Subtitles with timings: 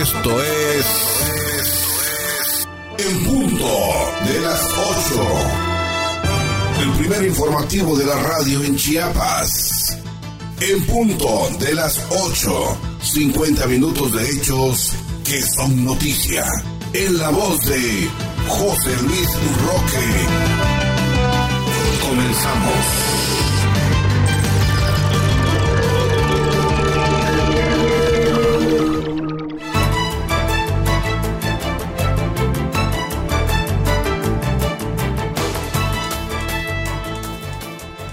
[0.00, 0.86] Esto es.
[2.98, 3.66] En punto
[4.26, 4.60] de las
[5.10, 5.28] 8.
[6.82, 9.98] El primer informativo de la radio en Chiapas.
[10.60, 12.78] En punto de las 8.
[13.02, 14.92] 50 minutos de hechos
[15.24, 16.46] que son noticia.
[16.92, 18.08] En la voz de
[18.46, 19.28] José Luis
[19.66, 20.06] Roque.
[22.08, 23.17] Comenzamos.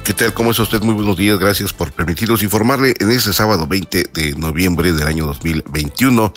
[0.05, 0.35] ¿Qué tal?
[0.35, 0.83] ¿Cómo está usted?
[0.83, 1.39] Muy buenos días.
[1.39, 6.31] Gracias por permitirnos informarle en este sábado 20 de noviembre del año 2021.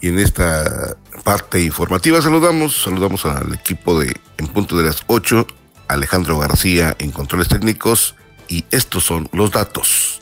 [0.00, 5.48] Y en esta parte informativa saludamos, saludamos al equipo de En Punto de las 8,
[5.88, 8.14] Alejandro García en Controles Técnicos.
[8.46, 10.20] Y estos son los datos.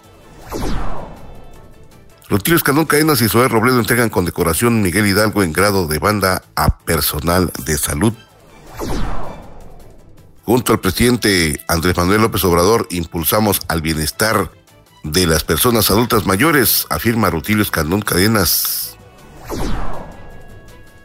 [2.31, 6.79] Rutilio Escandón Cadenas y Zoé Robledo entregan condecoración Miguel Hidalgo en grado de banda a
[6.79, 8.15] personal de salud.
[10.47, 14.53] Junto al presidente Andrés Manuel López Obrador impulsamos al bienestar
[15.03, 18.97] de las personas adultas mayores, afirma Rutilio Escandón Cadenas.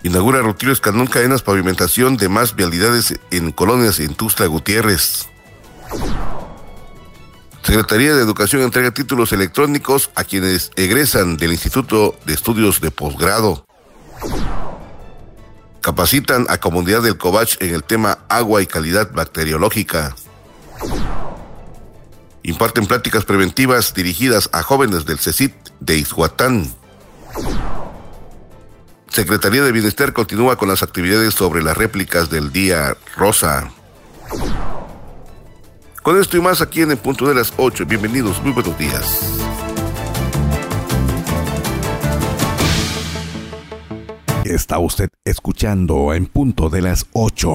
[0.03, 4.15] Inaugura Rutilio Escandón Cadenas pavimentación de más vialidades en colonias en
[4.47, 5.27] Gutiérrez.
[7.63, 13.65] Secretaría de Educación entrega títulos electrónicos a quienes egresan del Instituto de Estudios de Posgrado.
[15.81, 20.15] Capacitan a comunidad del Covach en el tema agua y calidad bacteriológica.
[22.43, 26.71] Imparten pláticas preventivas dirigidas a jóvenes del CECIT de Izhuatán.
[29.09, 33.71] Secretaría de Bienestar continúa con las actividades sobre las réplicas del Día Rosa.
[36.01, 37.85] Con esto y más aquí en el punto de las 8.
[37.85, 39.31] Bienvenidos, muy buenos días.
[44.51, 47.49] Está usted escuchando en punto de las 8.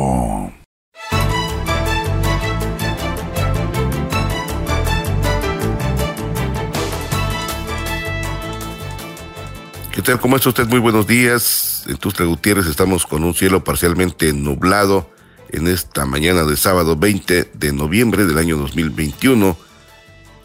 [9.92, 10.18] ¿Qué tal?
[10.20, 10.66] ¿Cómo está usted?
[10.68, 11.84] Muy buenos días.
[11.86, 15.10] En Tustra Gutiérrez estamos con un cielo parcialmente nublado
[15.50, 19.54] en esta mañana de sábado 20 de noviembre del año 2021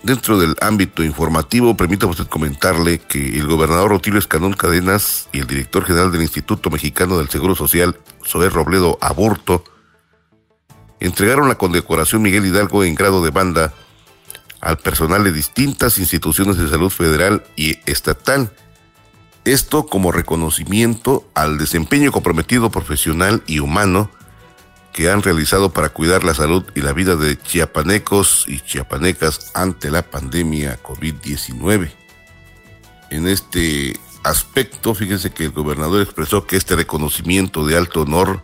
[0.03, 5.47] Dentro del ámbito informativo, permítame usted comentarle que el gobernador Otilio Escanón Cadenas y el
[5.47, 9.63] director general del Instituto Mexicano del Seguro Social, Sober Robledo Aborto,
[10.99, 13.73] entregaron la condecoración Miguel Hidalgo en grado de banda
[14.59, 18.51] al personal de distintas instituciones de salud federal y estatal.
[19.45, 24.09] Esto como reconocimiento al desempeño comprometido profesional y humano
[24.93, 29.89] que han realizado para cuidar la salud y la vida de chiapanecos y chiapanecas ante
[29.89, 31.91] la pandemia COVID-19.
[33.09, 38.43] En este aspecto, fíjense que el gobernador expresó que este reconocimiento de alto honor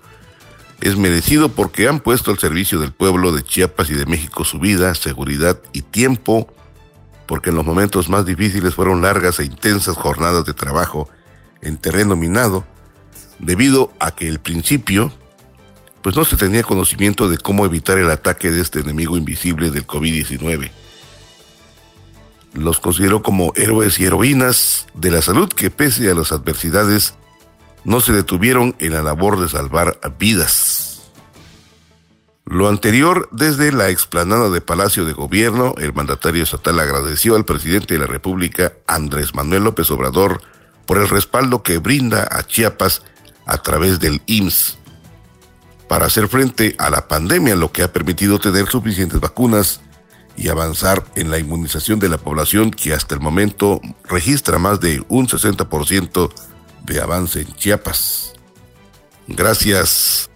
[0.82, 4.60] es merecido porque han puesto al servicio del pueblo de Chiapas y de México su
[4.60, 6.54] vida, seguridad y tiempo,
[7.26, 11.10] porque en los momentos más difíciles fueron largas e intensas jornadas de trabajo
[11.62, 12.66] en terreno minado,
[13.40, 15.12] debido a que el principio,
[16.08, 19.86] pues no se tenía conocimiento de cómo evitar el ataque de este enemigo invisible del
[19.86, 20.72] COVID-19.
[22.54, 27.16] Los consideró como héroes y heroínas de la salud que pese a las adversidades
[27.84, 31.12] no se detuvieron en la labor de salvar vidas.
[32.46, 37.96] Lo anterior, desde la explanada de Palacio de Gobierno, el mandatario estatal agradeció al presidente
[37.96, 40.42] de la República, Andrés Manuel López Obrador,
[40.86, 43.02] por el respaldo que brinda a Chiapas
[43.46, 44.77] a través del IMSS
[45.88, 49.82] para hacer frente a la pandemia, lo que ha permitido tener suficientes vacunas
[50.36, 55.04] y avanzar en la inmunización de la población que hasta el momento registra más de
[55.08, 56.32] un 60%
[56.86, 58.34] de avance en Chiapas.
[59.28, 60.30] Gracias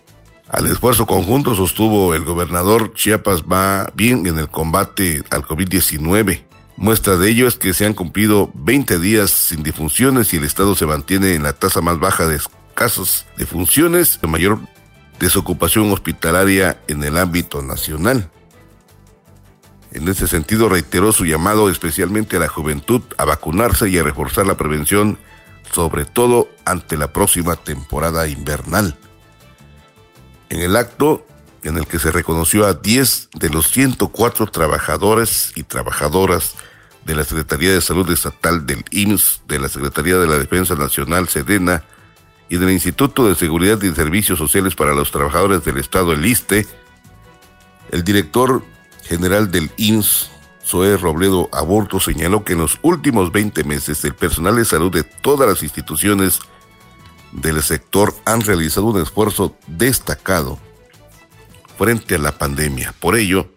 [0.50, 6.44] al esfuerzo conjunto, sostuvo el gobernador, Chiapas va bien en el combate al COVID-19.
[6.76, 10.76] Muestra de ello es que se han cumplido 20 días sin difunciones y el Estado
[10.76, 12.40] se mantiene en la tasa más baja de
[12.74, 14.60] casos de funciones, de mayor
[15.22, 18.30] desocupación hospitalaria en el ámbito nacional.
[19.94, 24.48] En ese sentido, reiteró su llamado especialmente a la juventud a vacunarse y a reforzar
[24.48, 25.20] la prevención,
[25.72, 28.98] sobre todo ante la próxima temporada invernal.
[30.50, 31.26] En el acto
[31.64, 36.56] en el que se reconoció a 10 de los 104 trabajadores y trabajadoras
[37.06, 41.30] de la Secretaría de Salud Estatal del IMSS, de la Secretaría de la Defensa Nacional,
[41.30, 41.84] SEDENA,
[42.52, 46.68] y del Instituto de Seguridad y Servicios Sociales para los Trabajadores del Estado, el ISTE,
[47.92, 48.62] el director
[49.04, 50.30] general del INS,
[50.62, 55.04] Zoe Robledo Aborto, señaló que en los últimos 20 meses el personal de salud de
[55.04, 56.42] todas las instituciones
[57.32, 60.60] del sector han realizado un esfuerzo destacado
[61.78, 62.94] frente a la pandemia.
[63.00, 63.50] Por ello,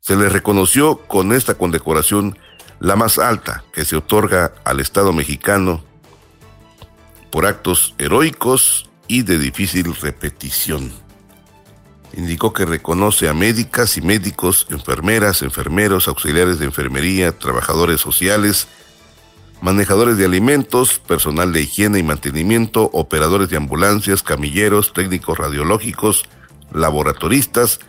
[0.00, 2.38] se les reconoció con esta condecoración
[2.80, 5.82] la más alta que se otorga al Estado mexicano
[7.30, 10.92] por actos heroicos y de difícil repetición.
[12.12, 18.66] Indicó que reconoce a médicas y médicos, enfermeras, enfermeros, auxiliares de enfermería, trabajadores sociales,
[19.60, 26.24] manejadores de alimentos, personal de higiene y mantenimiento, operadores de ambulancias, camilleros, técnicos radiológicos,
[26.72, 27.80] laboratoristas,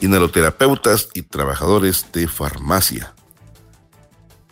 [0.00, 3.14] inhaloterapeutas y trabajadores de farmacia.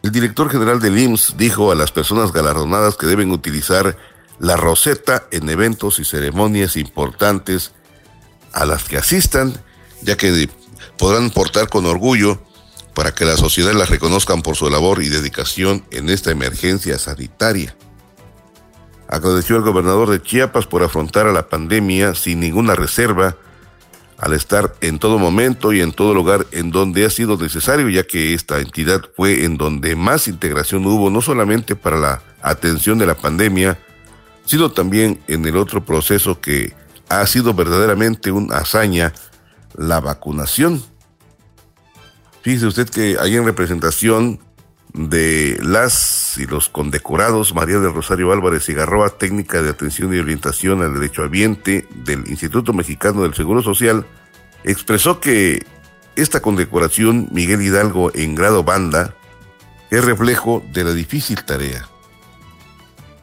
[0.02, 3.96] El director general del IMSS dijo a las personas galardonadas que deben utilizar
[4.40, 7.72] la roseta en eventos y ceremonias importantes
[8.52, 9.54] a las que asistan,
[10.02, 10.49] ya que
[10.99, 12.43] podrán portar con orgullo
[12.94, 17.76] para que la sociedad las reconozcan por su labor y dedicación en esta emergencia sanitaria.
[19.06, 23.37] Agradeció al gobernador de Chiapas por afrontar a la pandemia sin ninguna reserva,
[24.22, 28.04] al estar en todo momento y en todo lugar en donde ha sido necesario, ya
[28.04, 33.06] que esta entidad fue en donde más integración hubo, no solamente para la atención de
[33.06, 33.80] la pandemia,
[34.44, 36.72] sino también en el otro proceso que
[37.08, 39.12] ha sido verdaderamente una hazaña,
[39.74, 40.80] la vacunación.
[42.42, 44.38] Fíjese usted que hay en representación
[44.94, 50.18] de las y los condecorados María del Rosario Álvarez y Garroa, técnica de atención y
[50.18, 54.06] orientación al derecho ambiente del Instituto Mexicano del Seguro Social,
[54.64, 55.64] expresó que
[56.14, 59.14] esta condecoración Miguel Hidalgo en grado banda
[59.90, 61.88] es reflejo de la difícil tarea,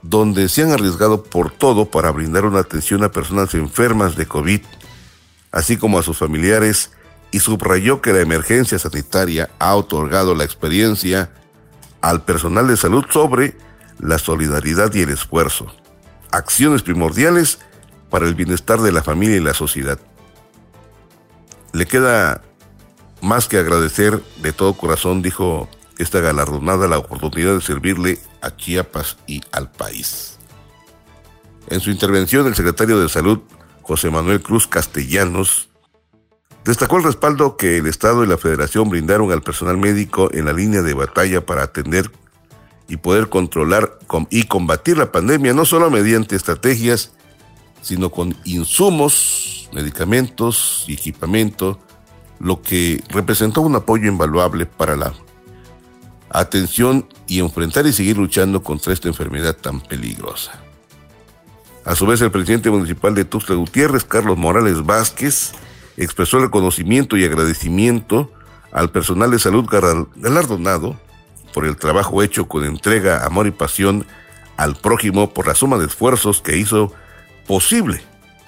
[0.01, 4.61] donde se han arriesgado por todo para brindar una atención a personas enfermas de COVID,
[5.51, 6.91] así como a sus familiares
[7.31, 11.31] y subrayó que la emergencia sanitaria ha otorgado la experiencia
[12.01, 13.57] al personal de salud sobre
[13.99, 15.67] la solidaridad y el esfuerzo,
[16.31, 17.59] acciones primordiales
[18.09, 19.99] para el bienestar de la familia y la sociedad.
[21.73, 22.41] Le queda
[23.21, 29.17] más que agradecer de todo corazón, dijo esta galardonada, la oportunidad de servirle a Chiapas
[29.27, 30.37] y al país.
[31.67, 33.41] En su intervención, el secretario de Salud,
[33.83, 35.68] José Manuel Cruz Castellanos,
[36.65, 40.53] Destacó el respaldo que el Estado y la Federación brindaron al personal médico en la
[40.53, 42.11] línea de batalla para atender
[42.87, 43.97] y poder controlar
[44.29, 47.11] y combatir la pandemia, no solo mediante estrategias,
[47.81, 51.79] sino con insumos, medicamentos y equipamiento,
[52.39, 55.13] lo que representó un apoyo invaluable para la
[56.29, 60.59] atención y enfrentar y seguir luchando contra esta enfermedad tan peligrosa.
[61.85, 65.53] A su vez, el presidente municipal de Tuxtla Gutiérrez, Carlos Morales Vázquez,
[65.99, 68.31] expresó reconocimiento y agradecimiento
[68.71, 70.99] al personal de salud galardonado
[71.53, 74.05] por el trabajo hecho con entrega, amor y pasión
[74.57, 76.93] al prójimo por la suma de esfuerzos que hizo
[77.47, 78.01] posible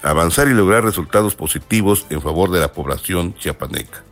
[0.04, 4.04] avanzar y lograr resultados positivos en favor de la población chiapaneca.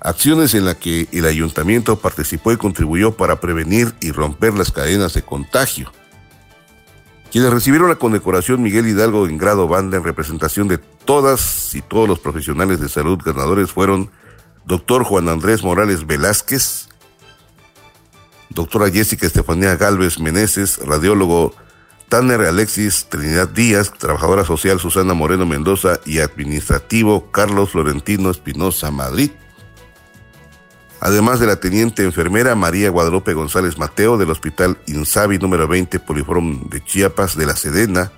[0.00, 5.14] Acciones en las que el ayuntamiento participó y contribuyó para prevenir y romper las cadenas
[5.14, 5.90] de contagio
[7.30, 12.08] quienes recibieron la condecoración Miguel Hidalgo en grado banda en representación de todas y todos
[12.08, 14.10] los profesionales de salud ganadores fueron
[14.64, 16.88] doctor Juan Andrés Morales Velázquez,
[18.50, 21.54] doctora Jessica Estefanía Galvez Meneses, radiólogo
[22.08, 29.30] Tanner Alexis Trinidad Díaz, trabajadora social Susana Moreno Mendoza y administrativo Carlos Florentino Espinosa Madrid
[31.06, 36.68] además de la teniente enfermera María Guadalupe González Mateo del Hospital Insabi número 20 Poliforum
[36.68, 38.10] de Chiapas de la Sedena,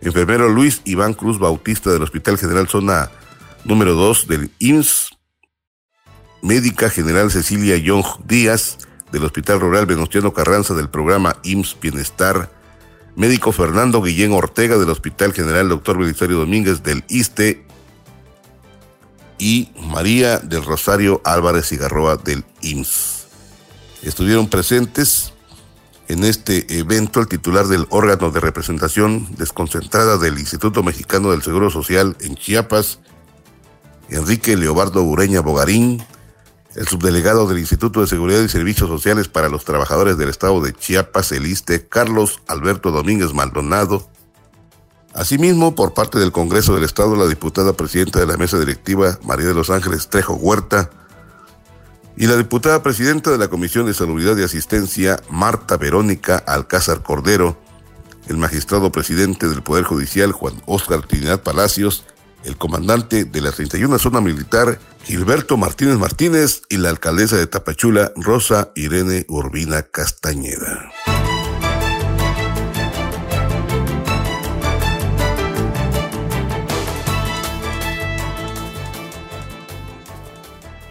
[0.00, 3.10] enfermero Luis Iván Cruz Bautista del Hospital General Zona
[3.64, 5.18] número 2 del IMSS,
[6.40, 8.78] médica general Cecilia Young Díaz
[9.10, 12.52] del Hospital Rural Venustiano Carranza del programa IMSS Bienestar,
[13.16, 15.98] médico Fernando Guillén Ortega del Hospital General Dr.
[15.98, 17.66] Belisario Domínguez del ISTE
[19.40, 23.26] y María del Rosario Álvarez Garroa del IMSS.
[24.02, 25.32] Estuvieron presentes
[26.08, 31.70] en este evento el titular del órgano de representación desconcentrada del Instituto Mexicano del Seguro
[31.70, 33.00] Social en Chiapas,
[34.10, 36.04] Enrique Leobardo Ureña Bogarín,
[36.74, 40.74] el subdelegado del Instituto de Seguridad y Servicios Sociales para los Trabajadores del Estado de
[40.74, 44.08] Chiapas, el ISTE, Carlos Alberto Domínguez Maldonado,
[45.14, 49.46] Asimismo, por parte del Congreso del Estado, la diputada presidenta de la mesa directiva, María
[49.46, 50.90] de los Ángeles Trejo Huerta,
[52.16, 57.58] y la diputada presidenta de la Comisión de Salubridad y Asistencia, Marta Verónica Alcázar Cordero,
[58.28, 62.04] el magistrado presidente del Poder Judicial, Juan Oscar Trinidad Palacios,
[62.44, 68.12] el comandante de la 31 Zona Militar, Gilberto Martínez Martínez, y la alcaldesa de Tapachula,
[68.16, 70.92] Rosa Irene Urbina Castañeda.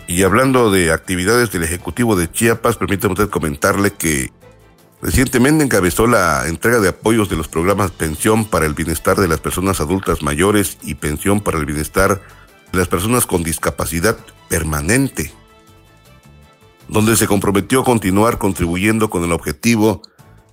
[0.10, 4.32] Y hablando de actividades del Ejecutivo de Chiapas, permítame usted comentarle que
[5.04, 9.40] recientemente encabezó la entrega de apoyos de los programas Pensión para el Bienestar de las
[9.40, 12.24] Personas Adultas Mayores y Pensión para el Bienestar
[12.72, 14.18] de las Personas con Discapacidad
[14.50, 15.32] Permanente,
[16.88, 20.02] donde se comprometió a continuar contribuyendo con el objetivo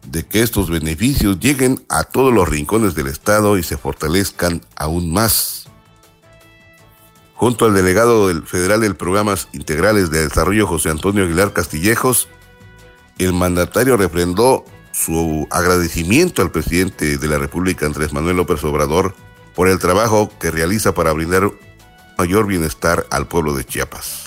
[0.07, 5.15] de que estos beneficios lleguen a todos los rincones del Estado y se fortalezcan aún
[5.15, 5.67] más.
[7.37, 12.28] Junto al delegado del federal del Programas Integrales de Desarrollo José Antonio Aguilar Castillejos,
[13.19, 19.14] el mandatario refrendó su agradecimiento al presidente de la República Andrés Manuel López Obrador
[19.55, 21.50] por el trabajo que realiza para brindar
[22.19, 24.26] mayor bienestar al pueblo de Chiapas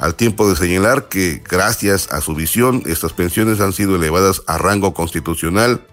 [0.00, 4.56] al tiempo de señalar que gracias a su visión estas pensiones han sido elevadas a
[4.56, 5.86] rango constitucional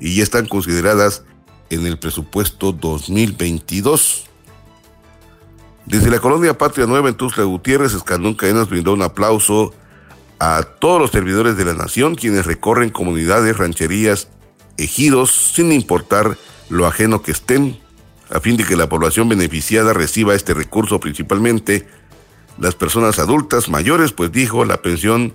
[0.00, 1.22] y ya están consideradas
[1.68, 4.24] en el presupuesto 2022.
[5.86, 9.74] Desde la colonia Patria Nueva en Tuxtla Gutiérrez, Escandón Cadenas brindó un aplauso
[10.38, 14.28] a todos los servidores de la nación quienes recorren comunidades, rancherías,
[14.76, 16.36] ejidos, sin importar
[16.68, 17.78] lo ajeno que estén,
[18.30, 21.86] a fin de que la población beneficiada reciba este recurso principalmente
[22.58, 25.34] las personas adultas mayores, pues dijo, la pensión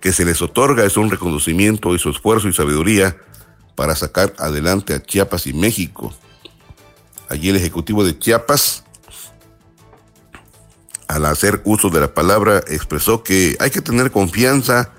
[0.00, 3.16] que se les otorga es un reconocimiento y su esfuerzo y sabiduría
[3.74, 6.12] para sacar adelante a Chiapas y México.
[7.28, 8.84] Allí el Ejecutivo de Chiapas,
[11.08, 14.92] al hacer uso de la palabra, expresó que hay que tener confianza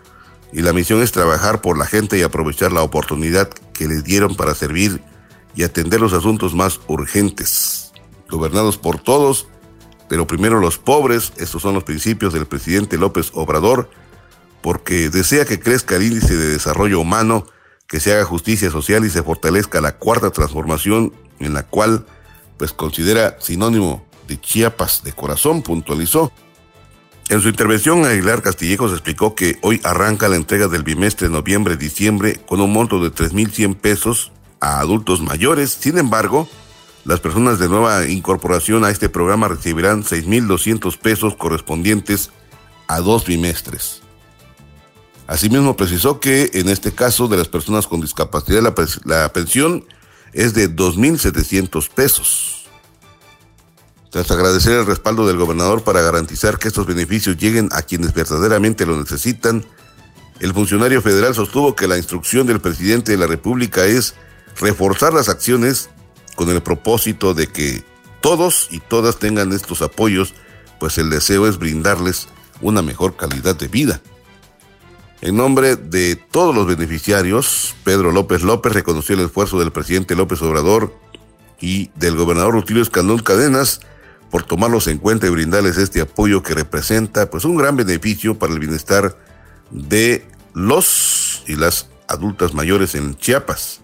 [0.52, 4.36] y la misión es trabajar por la gente y aprovechar la oportunidad que les dieron
[4.36, 5.02] para servir
[5.56, 7.92] y atender los asuntos más urgentes.
[8.28, 9.48] Gobernados por todos,
[10.10, 13.90] pero primero los pobres, estos son los principios del presidente López Obrador,
[14.62, 17.46] porque desea que crezca el índice de desarrollo humano,
[17.88, 22.06] que se haga justicia social y se fortalezca la cuarta transformación en la cual
[22.58, 26.32] pues considera sinónimo de Chiapas de corazón, puntualizó.
[27.28, 32.62] En su intervención, Aguilar Castillejos explicó que hoy arranca la entrega del bimestre noviembre-diciembre con
[32.62, 34.32] un monto de 3.100 pesos
[34.62, 35.72] a adultos mayores.
[35.72, 36.48] Sin embargo,
[37.06, 42.32] las personas de nueva incorporación a este programa recibirán 6.200 pesos correspondientes
[42.88, 44.02] a dos bimestres.
[45.28, 48.64] Asimismo, precisó que en este caso de las personas con discapacidad
[49.06, 49.86] la, pensión
[50.34, 52.59] es de 2.700 pesos.
[54.10, 58.86] Tras agradecer el respaldo del gobernador para garantizar que estos beneficios lleguen a quienes verdaderamente
[58.86, 59.64] lo necesitan,
[60.40, 64.16] el funcionario federal sostuvo que la instrucción del presidente de la República es
[64.60, 65.90] reforzar las acciones
[66.36, 67.84] con el propósito de que
[68.22, 70.34] todos y todas tengan estos apoyos,
[70.80, 72.30] pues el deseo es brindarles
[72.62, 74.02] una mejor calidad de vida.
[75.22, 80.42] En nombre de todos los beneficiarios, Pedro López López reconoció el esfuerzo del presidente López
[80.42, 80.96] Obrador
[81.60, 83.82] y del gobernador Rutilio Escandón Cadenas
[84.30, 88.54] por tomarlos en cuenta y brindarles este apoyo que representa pues un gran beneficio para
[88.54, 89.18] el bienestar
[89.72, 93.82] de los y las adultas mayores en Chiapas.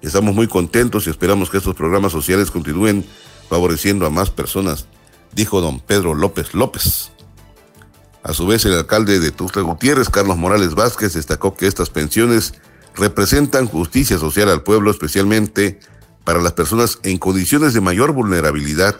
[0.00, 3.04] Estamos muy contentos y esperamos que estos programas sociales continúen
[3.48, 4.86] favoreciendo a más personas,
[5.32, 7.12] dijo don Pedro López López.
[8.22, 12.54] A su vez, el alcalde de Tuxtla Gutiérrez, Carlos Morales Vázquez, destacó que estas pensiones
[12.94, 15.80] representan justicia social al pueblo, especialmente
[16.24, 18.96] para las personas en condiciones de mayor vulnerabilidad,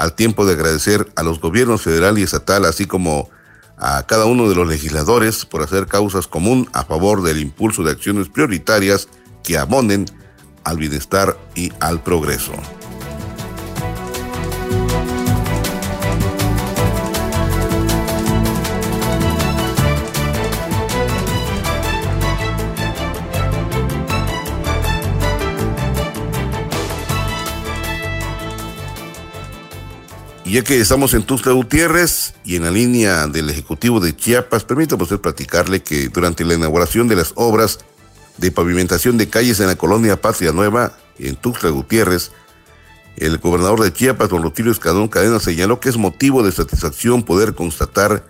[0.00, 3.28] al tiempo de agradecer a los gobiernos federal y estatal, así como
[3.76, 7.90] a cada uno de los legisladores por hacer causas común a favor del impulso de
[7.90, 9.08] acciones prioritarias
[9.44, 10.06] que abonen
[10.64, 12.52] al bienestar y al progreso.
[30.50, 35.04] Ya que estamos en Tuxtla Gutiérrez y en la línea del Ejecutivo de Chiapas, permítame
[35.04, 37.80] usted platicarle que durante la inauguración de las obras
[38.36, 42.32] de pavimentación de calles en la colonia Patria Nueva, en Tuxtla Gutiérrez,
[43.16, 47.54] el gobernador de Chiapas, don Rutilio Escadón Cadena, señaló que es motivo de satisfacción poder
[47.54, 48.26] constatar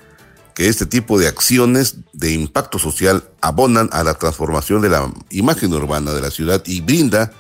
[0.55, 5.73] que este tipo de acciones de impacto social abonan a la transformación de la imagen
[5.73, 7.33] urbana de la ciudad y brinda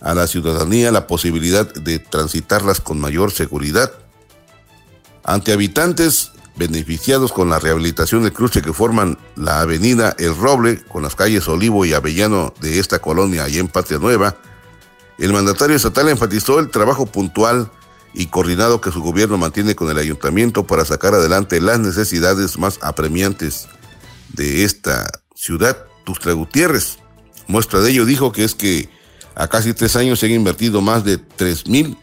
[0.00, 3.90] a la ciudadanía la posibilidad de transitarlas con mayor seguridad.
[5.24, 11.02] Ante habitantes beneficiados con la rehabilitación del cruce que forman la avenida El Roble con
[11.02, 14.36] las calles Olivo y Avellano de esta colonia allá en Patria Nueva,
[15.18, 17.70] el mandatario estatal enfatizó el trabajo puntual
[18.12, 22.78] y coordinado que su gobierno mantiene con el ayuntamiento para sacar adelante las necesidades más
[22.82, 23.68] apremiantes
[24.32, 26.98] de esta ciudad, Tuxtla Gutiérrez.
[27.46, 28.88] Muestra de ello dijo que es que
[29.34, 31.96] a casi tres años se han invertido más de 3.500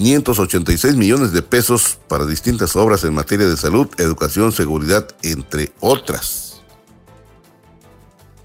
[0.00, 6.62] 586 millones de pesos para distintas obras en materia de salud, educación, seguridad, entre otras.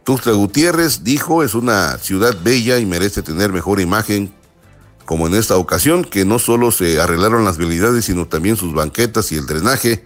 [0.03, 4.32] Tuxtla Gutiérrez dijo es una ciudad bella y merece tener mejor imagen,
[5.06, 9.32] como en esta ocasión, que no solo se arreglaron las vialidades, sino también sus banquetas
[9.32, 10.06] y el drenaje,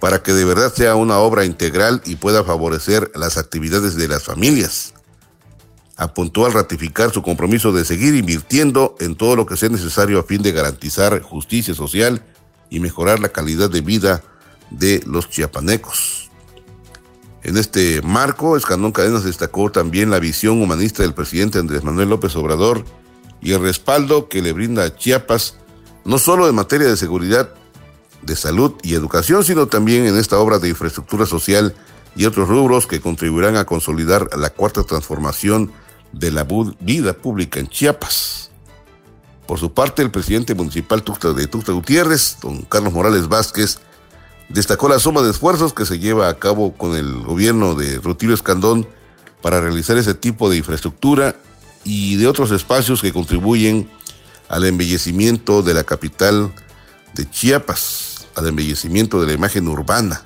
[0.00, 4.24] para que de verdad sea una obra integral y pueda favorecer las actividades de las
[4.24, 4.94] familias
[5.96, 10.24] apuntó al ratificar su compromiso de seguir invirtiendo en todo lo que sea necesario a
[10.24, 12.24] fin de garantizar justicia social
[12.70, 14.22] y mejorar la calidad de vida
[14.70, 16.30] de los chiapanecos.
[17.42, 22.36] En este marco, Escandón Cadenas destacó también la visión humanista del presidente Andrés Manuel López
[22.36, 22.84] Obrador
[23.40, 25.56] y el respaldo que le brinda a Chiapas,
[26.04, 27.52] no solo en materia de seguridad,
[28.22, 31.74] de salud y educación, sino también en esta obra de infraestructura social
[32.14, 35.72] y otros rubros que contribuirán a consolidar la cuarta transformación
[36.12, 36.46] de la
[36.80, 38.50] vida pública en Chiapas.
[39.46, 43.80] Por su parte, el presidente municipal de Tuxtla Gutiérrez, don Carlos Morales Vázquez,
[44.48, 48.34] destacó la suma de esfuerzos que se lleva a cabo con el gobierno de Rutilio
[48.34, 48.86] Escandón
[49.40, 51.36] para realizar ese tipo de infraestructura
[51.84, 53.90] y de otros espacios que contribuyen
[54.48, 56.52] al embellecimiento de la capital
[57.14, 60.22] de Chiapas, al embellecimiento de la imagen urbana.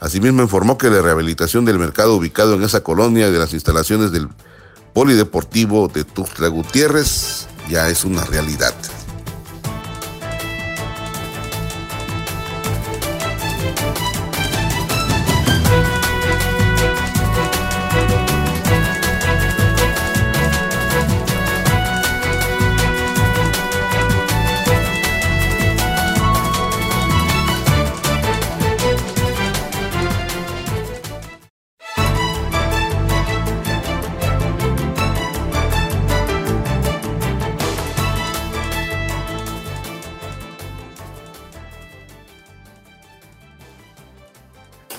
[0.00, 4.28] Asimismo informó que la rehabilitación del mercado ubicado en esa colonia de las instalaciones del
[4.92, 8.74] Polideportivo de Tuxtla Gutiérrez ya es una realidad.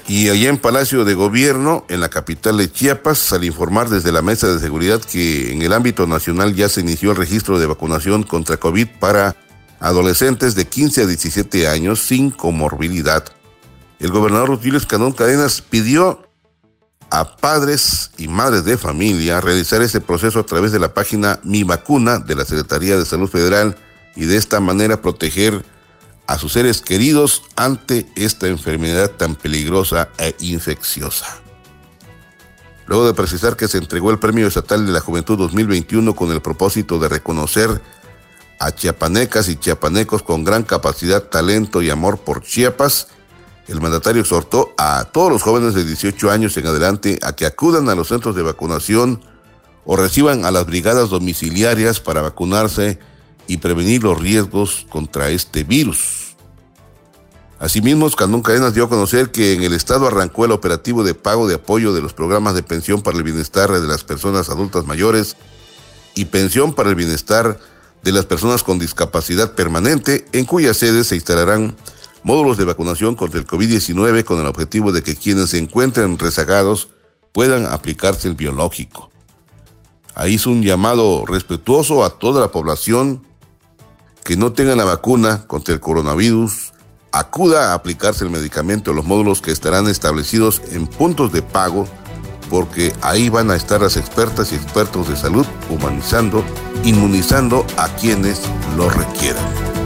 [0.10, 4.24] Y allá en Palacio de Gobierno, en la capital de Chiapas, al informar desde la
[4.24, 8.24] Mesa de Seguridad que en el ámbito nacional ya se inició el registro de vacunación
[8.24, 9.36] contra COVID para
[9.80, 13.24] adolescentes de 15 a 17 años sin comorbilidad,
[14.00, 16.26] el gobernador Rutilio Escandón Cadenas pidió
[17.12, 21.64] a padres y madres de familia realizar ese proceso a través de la página Mi
[21.64, 23.78] Vacuna de la Secretaría de Salud Federal
[24.16, 25.66] y de esta manera proteger
[26.30, 31.26] a sus seres queridos ante esta enfermedad tan peligrosa e infecciosa.
[32.86, 36.40] Luego de precisar que se entregó el Premio Estatal de la Juventud 2021 con el
[36.40, 37.82] propósito de reconocer
[38.60, 43.08] a chiapanecas y chiapanecos con gran capacidad, talento y amor por Chiapas,
[43.68, 47.90] el mandatario exhortó a todos los jóvenes de 18 años en adelante a que acudan
[47.90, 49.24] a los centros de vacunación
[49.84, 53.00] o reciban a las brigadas domiciliarias para vacunarse
[53.50, 56.36] y prevenir los riesgos contra este virus.
[57.58, 61.48] Asimismo, Escandón Cadenas dio a conocer que en el estado arrancó el operativo de pago
[61.48, 65.36] de apoyo de los programas de pensión para el bienestar de las personas adultas mayores
[66.14, 67.60] y pensión para el bienestar
[68.04, 71.76] de las personas con discapacidad permanente, en cuyas sedes se instalarán
[72.22, 76.90] módulos de vacunación contra el COVID-19 con el objetivo de que quienes se encuentren rezagados
[77.32, 79.10] puedan aplicarse el biológico.
[80.14, 83.28] Ahí hizo un llamado respetuoso a toda la población
[84.30, 86.74] que no tengan la vacuna contra el coronavirus
[87.12, 91.88] acuda a aplicarse el medicamento en los módulos que estarán establecidos en puntos de pago
[92.48, 96.44] porque ahí van a estar las expertas y expertos de salud humanizando,
[96.84, 98.44] inmunizando a quienes
[98.78, 99.79] lo requieran.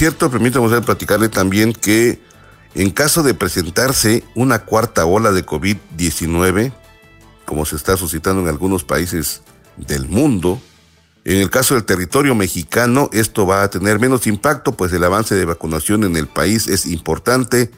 [0.00, 2.22] Cierto, permítame platicarle también que
[2.74, 6.72] en caso de presentarse una cuarta ola de COVID-19,
[7.44, 9.42] como se está suscitando en algunos países
[9.76, 10.58] del mundo,
[11.26, 15.34] en el caso del territorio mexicano, esto va a tener menos impacto, pues el avance
[15.34, 17.70] de vacunación en el país es importante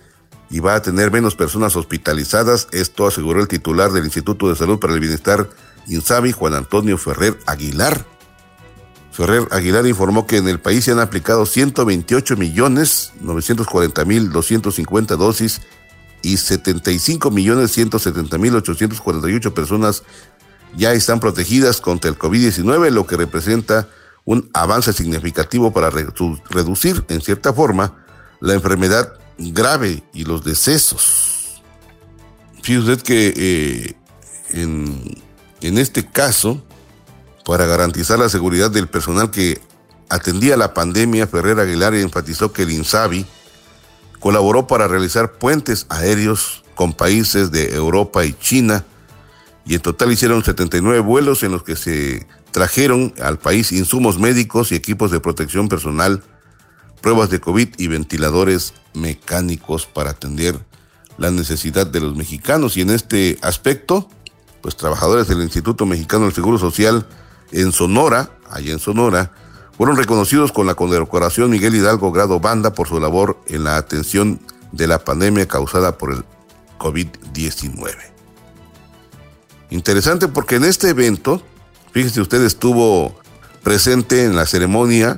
[0.48, 2.68] y va a tener menos personas hospitalizadas.
[2.70, 5.50] Esto aseguró el titular del Instituto de Salud para el Bienestar,
[5.88, 8.11] INSABI, Juan Antonio Ferrer Aguilar.
[9.12, 15.16] Ferrer Aguilar informó que en el país se han aplicado 128 millones 940 mil 250
[15.16, 15.60] dosis
[16.22, 20.02] y 75 millones 170 mil 848 personas
[20.74, 23.88] ya están protegidas contra el COVID-19, lo que representa
[24.24, 28.04] un avance significativo para reducir, en cierta forma,
[28.40, 31.60] la enfermedad grave y los decesos.
[32.62, 33.96] Fíjese usted que eh,
[34.50, 35.22] en,
[35.60, 36.64] en este caso,
[37.44, 39.60] para garantizar la seguridad del personal que
[40.08, 43.26] atendía la pandemia, Ferrer Aguilar enfatizó que el INSABI
[44.20, 48.84] colaboró para realizar puentes aéreos con países de Europa y China
[49.64, 54.72] y en total hicieron 79 vuelos en los que se trajeron al país insumos médicos
[54.72, 56.22] y equipos de protección personal,
[57.00, 60.58] pruebas de COVID y ventiladores mecánicos para atender
[61.16, 62.76] la necesidad de los mexicanos.
[62.76, 64.08] Y en este aspecto,
[64.60, 67.06] pues trabajadores del Instituto Mexicano del Seguro Social
[67.52, 69.32] en Sonora, allá en Sonora,
[69.76, 74.40] fueron reconocidos con la condecoración Miguel Hidalgo Grado Banda por su labor en la atención
[74.72, 76.24] de la pandemia causada por el
[76.78, 77.94] COVID-19.
[79.70, 81.42] Interesante porque en este evento,
[81.92, 83.18] fíjese usted, estuvo
[83.62, 85.16] presente en la ceremonia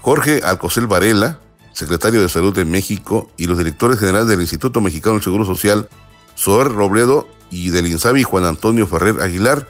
[0.00, 1.38] Jorge Alcocel Varela,
[1.72, 5.88] secretario de Salud de México, y los directores generales del Instituto Mexicano del Seguro Social,
[6.36, 9.68] Zoer Robledo, y del INSABI Juan Antonio Ferrer Aguilar,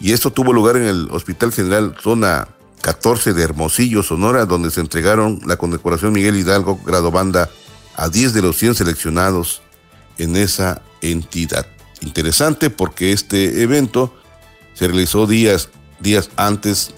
[0.00, 2.48] y esto tuvo lugar en el Hospital General Zona
[2.82, 7.48] 14 de Hermosillo, Sonora, donde se entregaron la condecoración Miguel Hidalgo Grado Banda
[7.96, 9.62] a 10 de los 100 seleccionados
[10.18, 11.66] en esa entidad.
[12.00, 14.14] Interesante porque este evento
[14.74, 16.92] se realizó días, días antes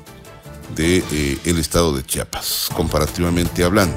[0.75, 3.97] del de, eh, estado de Chiapas, comparativamente hablando.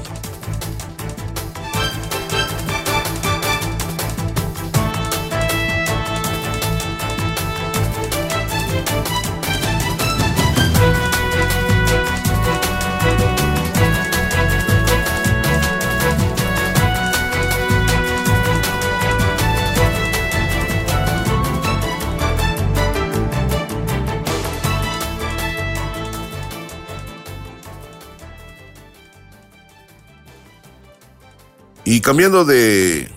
[32.10, 33.08] Cambiando de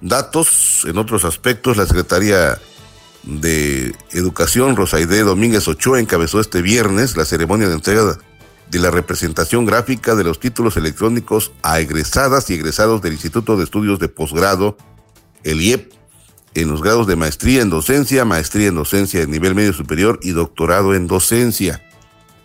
[0.00, 2.56] datos, en otros aspectos, la Secretaría
[3.24, 8.16] de Educación, Rosaide Domínguez Ochoa, encabezó este viernes la ceremonia de entrega
[8.70, 13.64] de la representación gráfica de los títulos electrónicos a egresadas y egresados del Instituto de
[13.64, 14.76] Estudios de Posgrado,
[15.42, 15.92] el IEP,
[16.54, 20.30] en los grados de maestría en docencia, maestría en docencia de nivel medio superior y
[20.30, 21.82] doctorado en docencia.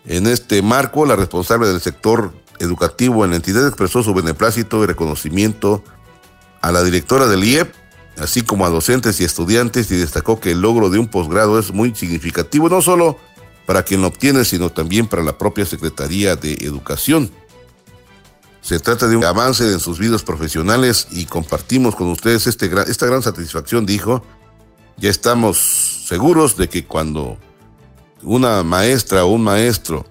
[0.06, 4.86] En este marco, la responsable del sector educativo en la entidad expresó su beneplácito y
[4.86, 5.82] reconocimiento
[6.60, 7.72] a la directora del IEP,
[8.18, 11.72] así como a docentes y estudiantes, y destacó que el logro de un posgrado es
[11.72, 13.18] muy significativo, no solo
[13.66, 17.30] para quien lo obtiene, sino también para la propia Secretaría de Educación.
[18.60, 23.06] Se trata de un avance en sus vidas profesionales y compartimos con ustedes este esta
[23.06, 24.22] gran satisfacción, dijo.
[24.96, 27.38] Ya estamos seguros de que cuando
[28.22, 30.04] una maestra o un maestro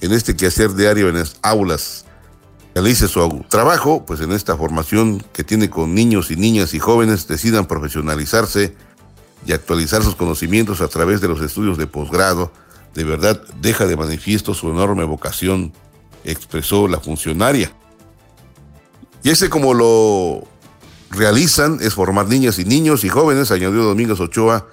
[0.00, 2.04] en este quehacer diario en las aulas
[2.74, 7.26] realice su trabajo, pues en esta formación que tiene con niños y niñas y jóvenes
[7.26, 8.76] decidan profesionalizarse
[9.46, 12.52] y actualizar sus conocimientos a través de los estudios de posgrado,
[12.94, 15.72] de verdad deja de manifiesto su enorme vocación,
[16.22, 17.72] expresó la funcionaria.
[19.22, 20.46] Y ese como lo
[21.08, 24.66] realizan es formar niñas y niños y jóvenes, añadió Domínguez Ochoa,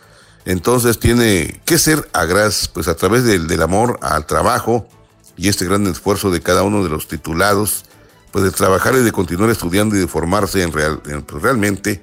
[0.44, 4.90] entonces tiene que ser agraz, pues a través del, del amor al trabajo,
[5.38, 7.86] y este gran esfuerzo de cada uno de los titulados,
[8.32, 12.02] pues de trabajar y de continuar estudiando y de formarse en real, pues realmente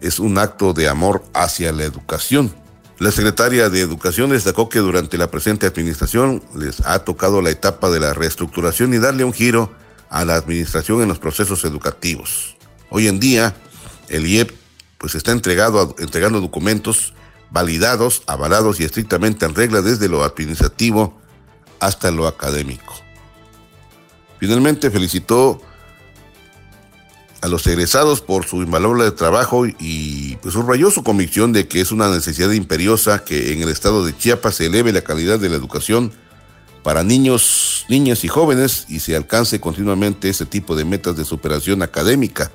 [0.00, 2.54] es un acto de amor hacia la educación.
[2.98, 7.90] La secretaria de Educación destacó que durante la presente administración les ha tocado la etapa
[7.90, 9.70] de la reestructuración y darle un giro
[10.08, 12.56] a la administración en los procesos educativos.
[12.88, 13.54] Hoy en día,
[14.08, 14.50] el IEP
[14.96, 17.12] pues está entregado, entregando documentos
[17.50, 21.20] validados, avalados y estrictamente en regla desde lo administrativo
[21.80, 22.94] hasta lo académico.
[24.38, 25.60] Finalmente felicitó
[27.40, 31.92] a los egresados por su invaluable trabajo y pues subrayó su convicción de que es
[31.92, 35.56] una necesidad imperiosa que en el estado de Chiapas se eleve la calidad de la
[35.56, 36.12] educación
[36.82, 41.82] para niños, niñas y jóvenes y se alcance continuamente ese tipo de metas de superación
[41.82, 42.52] académica.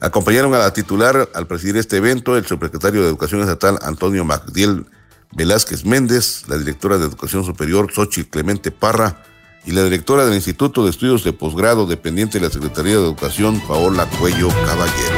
[0.00, 4.86] Acompañaron a la titular al presidir este evento el subsecretario de Educación Estatal Antonio Magdiel
[5.32, 9.22] Velázquez Méndez, la directora de Educación Superior Xochitl Clemente Parra
[9.66, 13.60] y la directora del Instituto de Estudios de Posgrado dependiente de la Secretaría de Educación
[13.66, 15.16] Paola Cuello Caballero.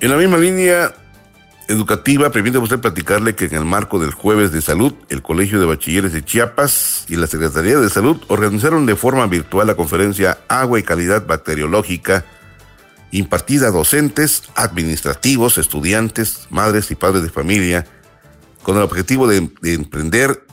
[0.00, 0.94] En la misma línea
[1.66, 5.66] educativa, permítame usted platicarle que en el marco del Jueves de Salud, el Colegio de
[5.66, 10.78] Bachilleres de Chiapas y la Secretaría de Salud organizaron de forma virtual la conferencia Agua
[10.78, 12.24] y Calidad Bacteriológica
[13.10, 17.86] impartida a docentes, administrativos, estudiantes, madres y padres de familia,
[18.68, 20.44] con el objetivo de, de emprender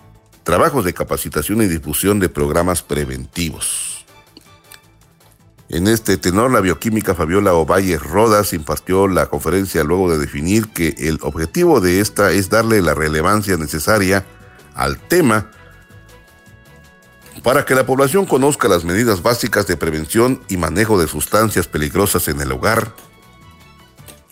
[0.46, 4.06] trabajos de capacitación y difusión de programas preventivos.
[5.68, 10.96] En este tenor, la bioquímica Fabiola Ovalle Rodas impartió la conferencia luego de definir que
[10.98, 14.26] el objetivo de esta es darle la relevancia necesaria
[14.76, 15.52] al tema
[17.44, 22.30] para que la población conozca las medidas básicas de prevención y manejo de sustancias peligrosas
[22.30, 22.96] en el hogar,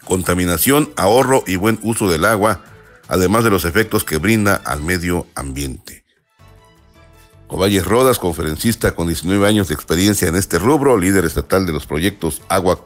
[0.05, 2.63] contaminación, ahorro y buen uso del agua,
[3.07, 6.03] además de los efectos que brinda al medio ambiente.
[7.47, 11.85] Ovalle Rodas, conferencista con 19 años de experiencia en este rubro, líder estatal de los
[11.85, 12.79] proyectos Agua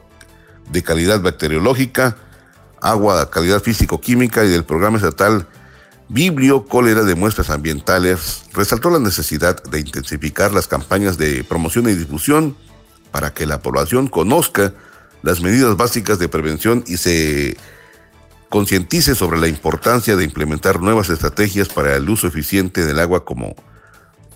[0.70, 2.18] de Calidad Bacteriológica,
[2.82, 5.48] Agua de Calidad Físico-Química y del programa estatal
[6.08, 11.94] Biblio Cólera de Muestras Ambientales, resaltó la necesidad de intensificar las campañas de promoción y
[11.94, 12.56] difusión
[13.10, 14.74] para que la población conozca
[15.22, 17.56] las medidas básicas de prevención y se
[18.48, 23.54] concientice sobre la importancia de implementar nuevas estrategias para el uso eficiente del agua como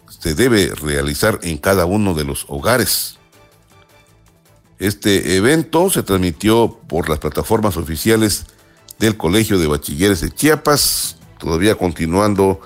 [0.09, 3.19] se debe realizar en cada uno de los hogares.
[4.79, 8.47] Este evento se transmitió por las plataformas oficiales
[8.99, 12.61] del Colegio de Bachilleres de Chiapas, todavía continuando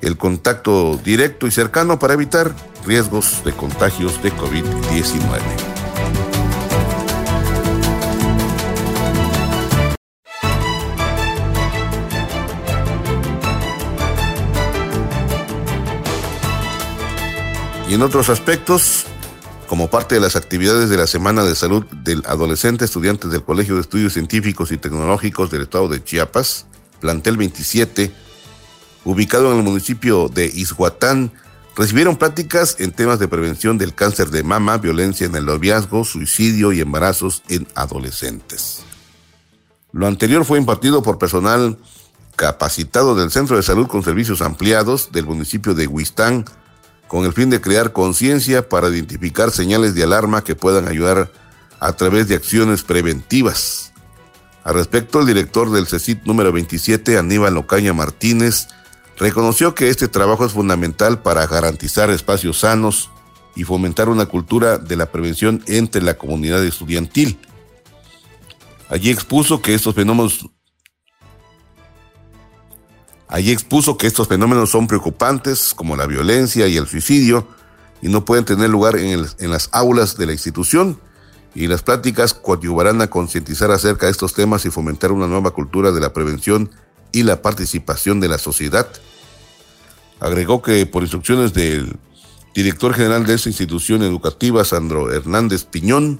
[0.00, 2.54] el contacto directo y cercano para evitar
[2.86, 5.79] riesgos de contagios de COVID-19.
[18.00, 19.04] En otros aspectos,
[19.66, 23.74] como parte de las actividades de la Semana de Salud del Adolescente Estudiantes del Colegio
[23.74, 26.64] de Estudios Científicos y Tecnológicos del Estado de Chiapas,
[26.98, 28.10] plantel 27,
[29.04, 31.30] ubicado en el municipio de Izhuatán,
[31.76, 36.72] recibieron prácticas en temas de prevención del cáncer de mama, violencia en el noviazgo, suicidio
[36.72, 38.82] y embarazos en adolescentes.
[39.92, 41.76] Lo anterior fue impartido por personal
[42.34, 46.46] capacitado del Centro de Salud con Servicios Ampliados del municipio de Huistán,
[47.10, 51.32] con el fin de crear conciencia para identificar señales de alarma que puedan ayudar
[51.80, 53.92] a través de acciones preventivas.
[54.62, 58.68] Al respecto, el director del CECIT número 27, Aníbal Ocaña Martínez,
[59.18, 63.10] reconoció que este trabajo es fundamental para garantizar espacios sanos
[63.56, 67.40] y fomentar una cultura de la prevención entre la comunidad estudiantil.
[68.88, 70.48] Allí expuso que estos fenómenos
[73.30, 77.46] Allí expuso que estos fenómenos son preocupantes, como la violencia y el suicidio,
[78.02, 81.00] y no pueden tener lugar en, las aulas de la institución,
[81.54, 85.92] y las pláticas coadyuvarán a concientizar acerca de estos temas y fomentar una nueva cultura
[85.92, 86.70] de la prevención
[87.12, 88.88] y la participación de la sociedad.
[90.18, 91.96] Agregó que por instrucciones del
[92.52, 96.18] director general de esta institución educativa, Sandro Hernández Piñón,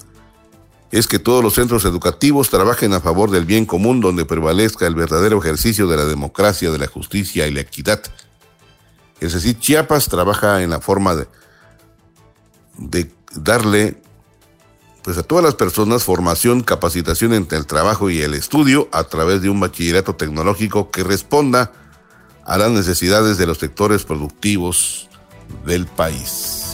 [0.90, 4.94] es que todos los centros educativos trabajen a favor del bien común donde prevalezca el
[4.94, 8.02] verdadero ejercicio de la democracia, de la justicia y la equidad.
[9.20, 11.14] Es decir, Chiapas trabaja en la forma
[12.76, 14.02] de, darle
[15.04, 19.42] pues a todas las personas formación, capacitación entre el trabajo y el estudio a través
[19.42, 21.72] de un bachillerato tecnológico que responda
[22.44, 25.08] a las necesidades de los sectores productivos
[25.64, 26.69] del país.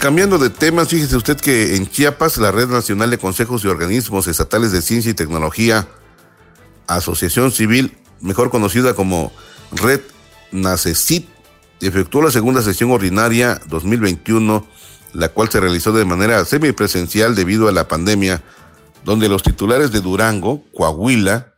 [0.00, 4.26] Cambiando de temas, fíjese usted que en Chiapas, la Red Nacional de Consejos y Organismos
[4.28, 5.88] Estatales de Ciencia y Tecnología,
[6.86, 9.30] Asociación Civil, mejor conocida como
[9.72, 10.00] Red
[10.52, 11.28] NACECIT,
[11.82, 14.66] efectuó la segunda sesión ordinaria 2021,
[15.12, 18.42] la cual se realizó de manera semipresencial debido a la pandemia,
[19.04, 21.52] donde los titulares de Durango, Coahuila,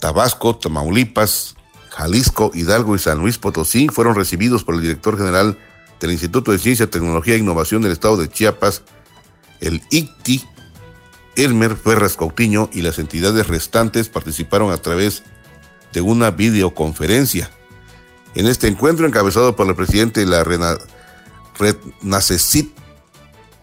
[0.00, 1.56] Tabasco, Tamaulipas,
[1.88, 5.58] Jalisco, Hidalgo y San Luis Potosí fueron recibidos por el director general
[6.00, 8.82] del Instituto de Ciencia, Tecnología e Innovación del Estado de Chiapas,
[9.60, 10.44] el ICTI,
[11.36, 15.22] Elmer Ferras Cautiño y las entidades restantes participaron a través
[15.92, 17.50] de una videoconferencia.
[18.34, 22.76] En este encuentro, encabezado por el presidente de la Red NACECIT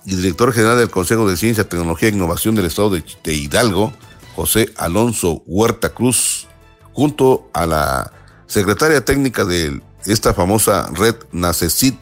[0.05, 3.93] y director general del Consejo de Ciencia, Tecnología e Innovación del Estado de, de Hidalgo,
[4.35, 6.47] José Alonso Huerta Cruz,
[6.91, 8.11] junto a la
[8.47, 11.95] secretaria técnica de esta famosa red NACECIT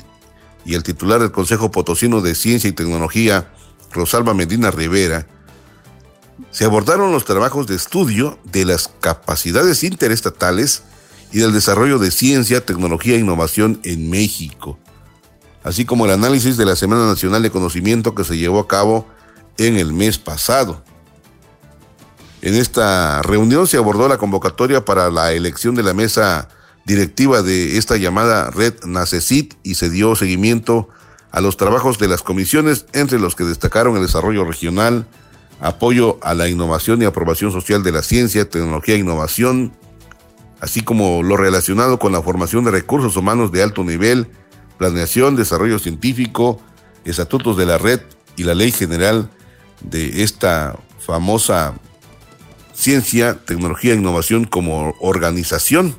[0.66, 3.52] y el titular del Consejo Potosino de Ciencia y Tecnología,
[3.92, 5.28] Rosalba Medina Rivera,
[6.50, 10.84] se abordaron los trabajos de estudio de las capacidades interestatales
[11.32, 14.78] y del desarrollo de ciencia, tecnología e innovación en México.
[15.64, 19.08] así como el análisis de la Semana Nacional de Conocimiento que se llevó a cabo
[19.60, 20.84] en el mes pasado.
[22.42, 26.50] En esta reunión se abordó la convocatoria para la elección de la mesa
[26.86, 30.90] directiva de esta llamada Red NACECIT y se dio seguimiento
[31.32, 35.08] a los trabajos de las comisiones, entre los que destacaron el desarrollo regional,
[35.62, 39.72] apoyo a la innovación y aprobación social de la ciencia, tecnología e innovación,
[40.60, 44.28] así como lo relacionado con la formación de recursos humanos de alto nivel,
[44.78, 46.60] planeación, desarrollo científico,
[47.06, 48.02] estatutos de la red
[48.36, 49.30] y la ley general
[49.82, 51.76] de esta famosa
[52.74, 55.96] ciencia, tecnología e innovación como organización.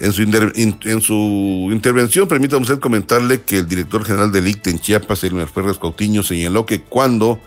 [0.00, 4.78] En su, en su intervención, permítame usted comentarle que el director general del ICTE en
[4.78, 7.40] Chiapas, Elmer Ferres Cautiño, señaló que cuando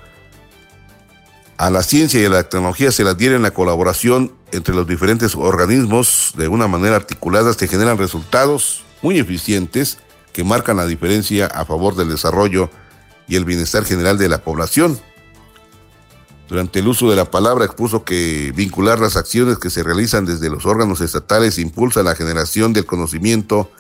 [1.58, 5.36] a la ciencia y a la tecnología se le adhiere la colaboración entre los diferentes
[5.36, 10.00] organismos de una manera articulada, se generan resultados muy eficientes
[10.34, 12.70] que marcan la diferencia a favor del desarrollo
[13.28, 15.00] y el bienestar general de la población.
[16.52, 20.50] Durante el uso de la palabra expuso que vincular las acciones que se realizan desde
[20.50, 23.72] los órganos estatales impulsa la generación del conocimiento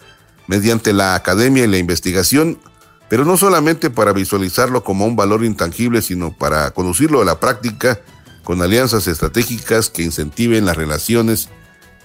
[0.47, 2.59] mediante la academia y la investigación,
[3.09, 7.99] pero no solamente para visualizarlo como un valor intangible, sino para conducirlo a la práctica
[8.45, 11.49] con alianzas estratégicas que incentiven las relaciones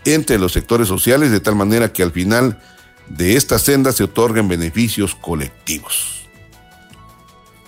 [0.05, 2.61] entre los sectores sociales de tal manera que al final
[3.09, 6.27] de esta senda se otorguen beneficios colectivos.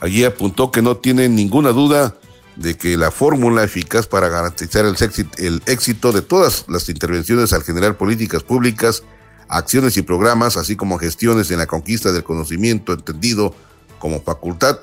[0.00, 2.16] Allí apuntó que no tiene ninguna duda
[2.58, 7.96] de que la fórmula eficaz para garantizar el éxito, de todas las intervenciones al generar
[7.96, 9.04] políticas públicas,
[9.48, 13.54] acciones y programas, así como gestiones en la conquista del conocimiento entendido
[14.00, 14.80] como facultad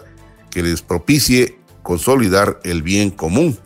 [0.50, 3.60] que les propicie consolidar el bien común.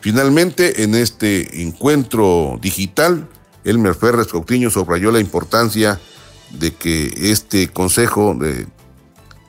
[0.00, 3.26] Finalmente, en este encuentro digital,
[3.64, 5.98] Elmer Ferres Coutinho subrayó la importancia
[6.50, 8.66] de que este Consejo de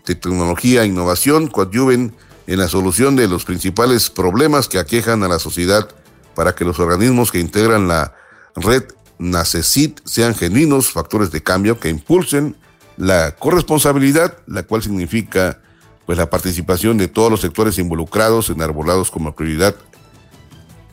[0.06, 2.16] Tecnología e Innovación coadyuven
[2.48, 5.90] en la solución de los principales problemas que aquejan a la sociedad
[6.36, 8.14] para que los organismos que integran la
[8.56, 8.84] red
[9.18, 12.56] NACECIT sean genuinos factores de cambio que impulsen
[12.98, 15.60] la corresponsabilidad, la cual significa
[16.06, 19.76] pues la participación de todos los sectores involucrados enarbolados como prioridad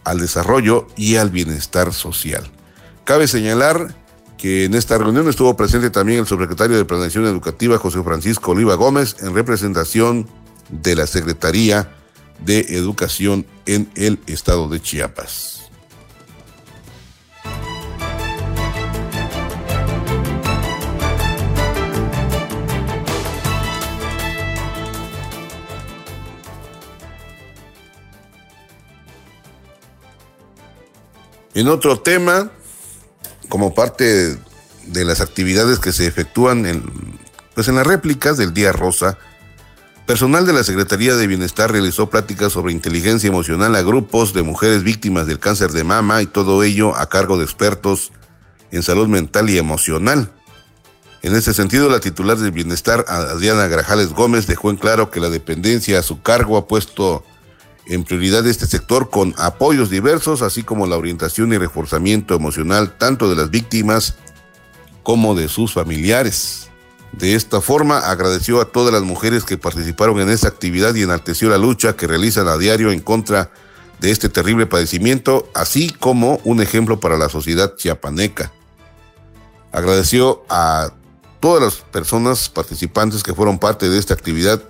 [0.04, 2.50] al desarrollo y al bienestar social.
[3.04, 3.94] Cabe señalar
[4.38, 8.74] que en esta reunión estuvo presente también el subsecretario de Planeación Educativa José Francisco Oliva
[8.74, 10.28] Gómez en representación
[10.72, 11.94] de la Secretaría
[12.40, 15.52] de Educación en el estado de Chiapas.
[31.54, 32.50] En otro tema,
[33.50, 34.38] como parte
[34.86, 37.18] de las actividades que se efectúan en,
[37.54, 39.18] pues en las réplicas del Día Rosa,
[40.12, 44.82] Personal de la Secretaría de Bienestar realizó pláticas sobre inteligencia emocional a grupos de mujeres
[44.82, 48.12] víctimas del cáncer de mama y todo ello a cargo de expertos
[48.72, 50.30] en salud mental y emocional.
[51.22, 55.30] En ese sentido, la titular del Bienestar, Adriana Grajales Gómez, dejó en claro que la
[55.30, 57.24] dependencia a su cargo ha puesto
[57.86, 63.30] en prioridad este sector con apoyos diversos, así como la orientación y reforzamiento emocional tanto
[63.30, 64.16] de las víctimas
[65.04, 66.68] como de sus familiares.
[67.12, 71.50] De esta forma, agradeció a todas las mujeres que participaron en esta actividad y enalteció
[71.50, 73.50] la lucha que realizan a diario en contra
[74.00, 78.52] de este terrible padecimiento, así como un ejemplo para la sociedad chiapaneca.
[79.70, 80.92] Agradeció a
[81.38, 84.62] todas las personas participantes que fueron parte de esta actividad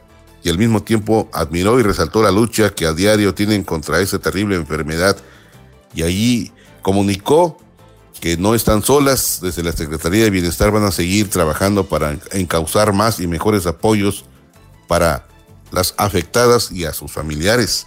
[0.43, 4.19] y al mismo tiempo admiró y resaltó la lucha que a diario tienen contra esta
[4.19, 5.17] terrible enfermedad
[5.95, 6.53] y allí
[6.83, 7.59] comunicó
[8.23, 12.93] que no están solas, desde la Secretaría de Bienestar van a seguir trabajando para encauzar
[12.93, 14.27] más y mejores apoyos
[14.87, 15.27] para
[15.73, 17.85] las afectadas y a sus familiares.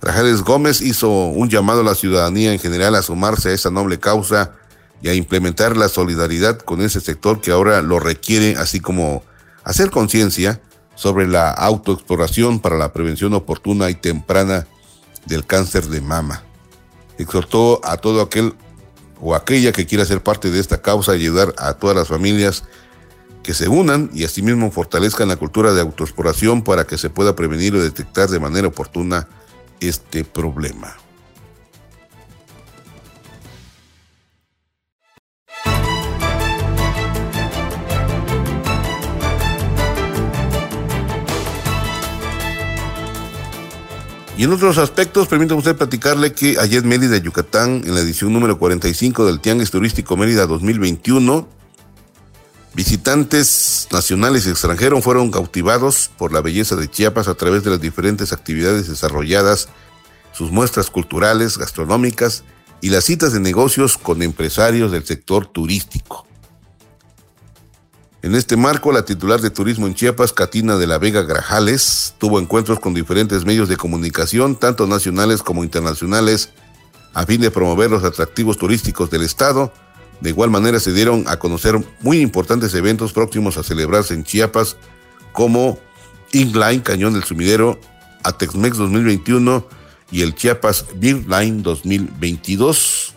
[0.00, 3.98] Trajales Gómez hizo un llamado a la ciudadanía en general a sumarse a esa noble
[3.98, 4.52] causa
[5.00, 9.22] y a implementar la solidaridad con ese sector que ahora lo requiere, así como
[9.64, 10.60] hacer conciencia
[10.94, 14.66] sobre la autoexploración para la prevención oportuna y temprana
[15.24, 16.42] del cáncer de mama.
[17.16, 18.54] Exhortó a todo aquel
[19.20, 22.64] o aquella que quiera ser parte de esta causa y ayudar a todas las familias
[23.42, 27.74] que se unan y asimismo fortalezcan la cultura de autoexploración para que se pueda prevenir
[27.74, 29.28] o detectar de manera oportuna
[29.80, 30.96] este problema.
[44.40, 48.58] Y en otros aspectos, permítame usted platicarle que ayer Mérida, Yucatán, en la edición número
[48.58, 51.46] 45 del Tianguis Turístico Mérida 2021,
[52.72, 57.82] Visitantes nacionales y extranjeros fueron cautivados por la belleza de Chiapas a través de las
[57.82, 59.68] diferentes actividades desarrolladas,
[60.32, 62.42] sus muestras culturales, gastronómicas
[62.80, 66.26] y las citas de negocios con empresarios del sector turístico.
[68.22, 72.38] En este marco, la titular de turismo en Chiapas, Catina de la Vega Grajales, tuvo
[72.38, 76.50] encuentros con diferentes medios de comunicación, tanto nacionales como internacionales,
[77.14, 79.72] a fin de promover los atractivos turísticos del Estado.
[80.20, 84.76] De igual manera se dieron a conocer muy importantes eventos próximos a celebrarse en Chiapas,
[85.32, 85.78] como
[86.32, 87.80] Inline, Cañón del Sumidero,
[88.22, 89.66] Atexmex 2021
[90.12, 93.14] y el Chiapas Beer Line 2022.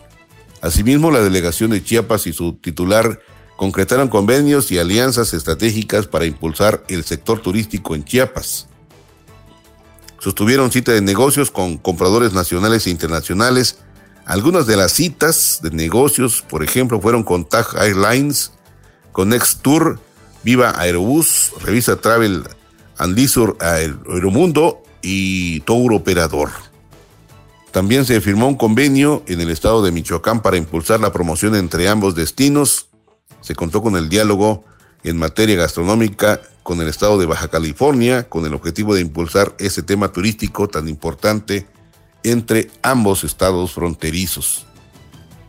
[0.62, 3.20] Asimismo, la delegación de Chiapas y su titular
[3.56, 8.66] concretaron convenios y alianzas estratégicas para impulsar el sector turístico en Chiapas.
[10.18, 13.78] Sostuvieron cita de negocios con compradores nacionales e internacionales.
[14.24, 18.52] Algunas de las citas de negocios, por ejemplo, fueron con TAG Airlines,
[19.12, 20.00] con Tour,
[20.42, 22.44] Viva Aerobús, Revisa Travel
[22.98, 26.50] and Leisure Aeromundo y Tour Operador.
[27.70, 31.88] También se firmó un convenio en el estado de Michoacán para impulsar la promoción entre
[31.88, 32.88] ambos destinos
[33.44, 34.64] se contó con el diálogo
[35.02, 39.82] en materia gastronómica con el estado de Baja California, con el objetivo de impulsar ese
[39.82, 41.66] tema turístico tan importante
[42.22, 44.66] entre ambos estados fronterizos.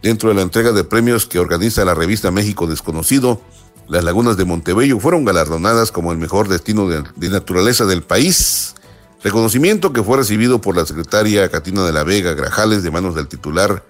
[0.03, 3.41] Dentro de la entrega de premios que organiza la revista México Desconocido,
[3.87, 8.75] las lagunas de Montebello fueron galardonadas como el mejor destino de, naturaleza del país,
[9.23, 13.29] reconocimiento que fue recibido por la secretaria Catina de la Vega Grajales de manos del
[13.29, 13.85] titular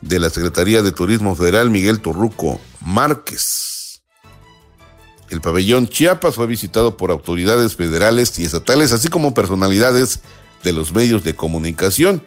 [0.00, 4.02] de la Secretaría de Turismo Federal, Miguel Torruco Márquez.
[5.30, 10.20] El pabellón Chiapas fue visitado por autoridades federales y estatales, así como personalidades
[10.62, 12.22] de los medios de comunicación.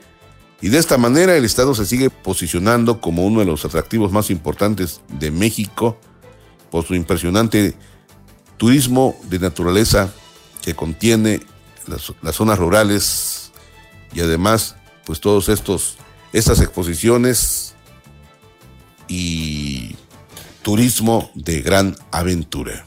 [0.61, 4.29] Y de esta manera el Estado se sigue posicionando como uno de los atractivos más
[4.31, 5.97] importantes de México
[6.71, 7.75] por su impresionante
[8.57, 10.11] turismo de naturaleza
[10.63, 11.41] que contiene
[11.85, 13.51] las, zonas rurales
[14.13, 15.97] y además pues todos estos
[16.33, 17.75] estas exposiciones
[19.07, 19.95] y
[20.67, 22.85] turismo de gran aventura.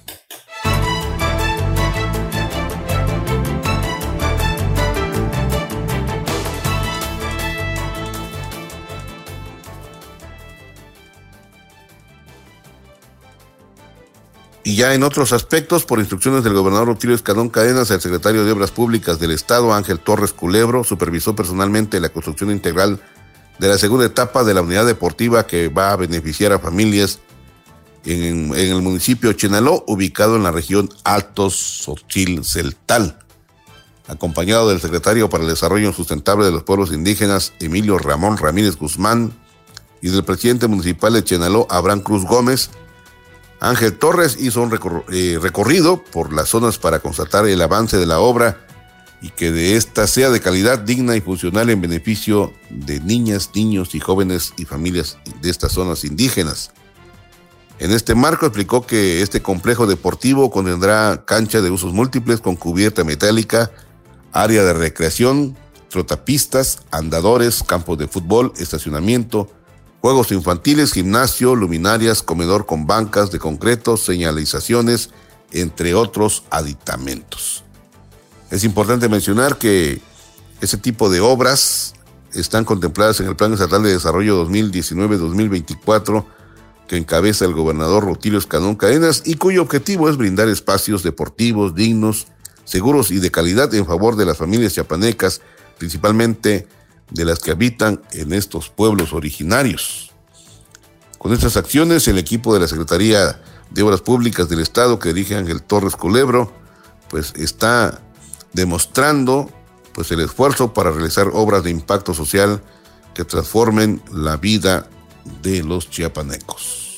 [14.62, 18.52] Y ya en otros aspectos, por instrucciones del gobernador Rutilio Escadón Cadenas, el secretario de
[18.52, 23.00] Obras Públicas del Estado, Ángel Torres Culebro, supervisó personalmente la construcción integral
[23.58, 27.20] de la segunda etapa de la unidad deportiva que va a beneficiar a familias
[28.04, 33.18] en, el municipio Chenaló, ubicado en la región Altos Sochil Celtal.
[34.08, 39.32] Acompañado del secretario para el Desarrollo Sustentable de los Pueblos Indígenas, Emilio Ramón Ramírez Guzmán,
[40.02, 42.70] y del presidente municipal de Chenaló, Abraham Cruz Gómez,
[43.60, 44.72] Ángel Torres hizo un
[45.12, 48.66] eh, recorrido por las zonas para constatar el avance de la obra
[49.20, 53.94] y que de esta sea de calidad digna y funcional en beneficio de niñas, niños
[53.94, 56.72] y jóvenes y familias de estas zonas indígenas.
[57.80, 63.04] En este marco explicó que este complejo deportivo contendrá cancha de usos múltiples con cubierta
[63.04, 63.70] metálica,
[64.32, 65.56] área de recreación,
[65.88, 69.48] trotapistas, andadores, campos de fútbol, estacionamiento,
[70.02, 75.08] juegos infantiles, gimnasio, luminarias, comedor con bancas de concreto, señalizaciones,
[75.50, 77.64] entre otros aditamentos.
[78.50, 80.02] Es importante mencionar que
[80.60, 81.94] ese tipo de obras
[82.34, 86.26] están contempladas en el Plan Estatal de Desarrollo 2019-2024
[86.90, 92.26] que encabeza el gobernador Rutilio Escanón Cadenas y cuyo objetivo es brindar espacios deportivos dignos,
[92.64, 95.40] seguros y de calidad en favor de las familias chiapanecas,
[95.78, 96.66] principalmente
[97.12, 100.10] de las que habitan en estos pueblos originarios.
[101.16, 105.36] Con estas acciones, el equipo de la Secretaría de Obras Públicas del Estado que dirige
[105.36, 106.52] Ángel Torres Culebro,
[107.08, 108.00] pues está
[108.52, 109.48] demostrando
[109.94, 112.60] pues el esfuerzo para realizar obras de impacto social
[113.14, 114.88] que transformen la vida
[115.42, 116.90] de los chiapanecos.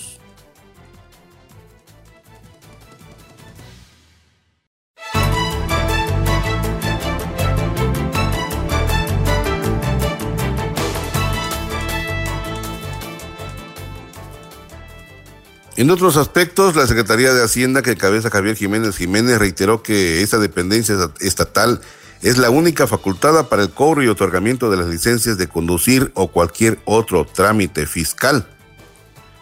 [15.83, 20.39] En otros aspectos, la Secretaría de Hacienda que cabeza Javier Jiménez Jiménez reiteró que esta
[20.39, 21.81] dependencia estatal
[22.23, 26.29] es la única facultada para el cobro y otorgamiento de las licencias de conducir o
[26.29, 28.47] cualquier otro trámite fiscal.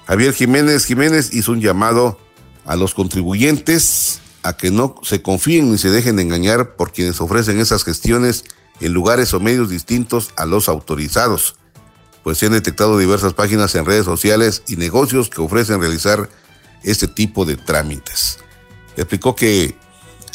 [0.06, 2.18] Javier Jiménez Jiménez hizo un llamado
[2.64, 7.60] a los contribuyentes a que no se confíen ni se dejen engañar por quienes ofrecen
[7.60, 8.44] esas gestiones
[8.80, 11.56] en lugares o medios distintos a los autorizados
[12.22, 16.28] pues se han detectado diversas páginas en redes sociales y negocios que ofrecen realizar
[16.82, 18.38] este tipo de trámites.
[18.96, 19.74] Explicó que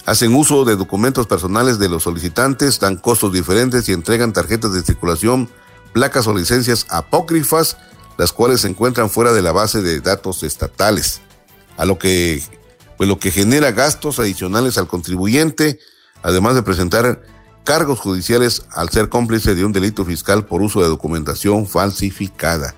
[0.05, 4.83] hacen uso de documentos personales de los solicitantes, dan costos diferentes y entregan tarjetas de
[4.83, 5.49] circulación,
[5.93, 7.77] placas o licencias apócrifas,
[8.17, 11.21] las cuales se encuentran fuera de la base de datos estatales,
[11.77, 12.41] a lo que,
[12.97, 15.79] pues lo que genera gastos adicionales al contribuyente,
[16.21, 17.23] además de presentar
[17.63, 22.75] cargos judiciales al ser cómplice de un delito fiscal por uso de documentación falsificada.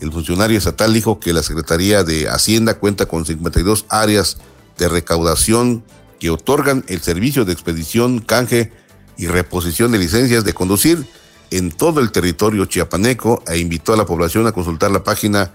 [0.00, 4.36] El funcionario estatal dijo que la Secretaría de Hacienda cuenta con 52 áreas
[4.76, 5.84] de recaudación
[6.18, 8.72] que otorgan el servicio de expedición, canje
[9.16, 11.06] y reposición de licencias de conducir
[11.50, 15.52] en todo el territorio chiapaneco e invitó a la población a consultar la página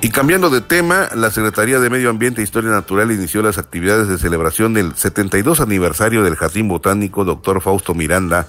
[0.04, 4.08] Y cambiando de tema, la Secretaría de Medio Ambiente e Historia Natural inició las actividades
[4.08, 7.62] de celebración del 72 aniversario del Jardín Botánico Dr.
[7.62, 8.48] Fausto Miranda,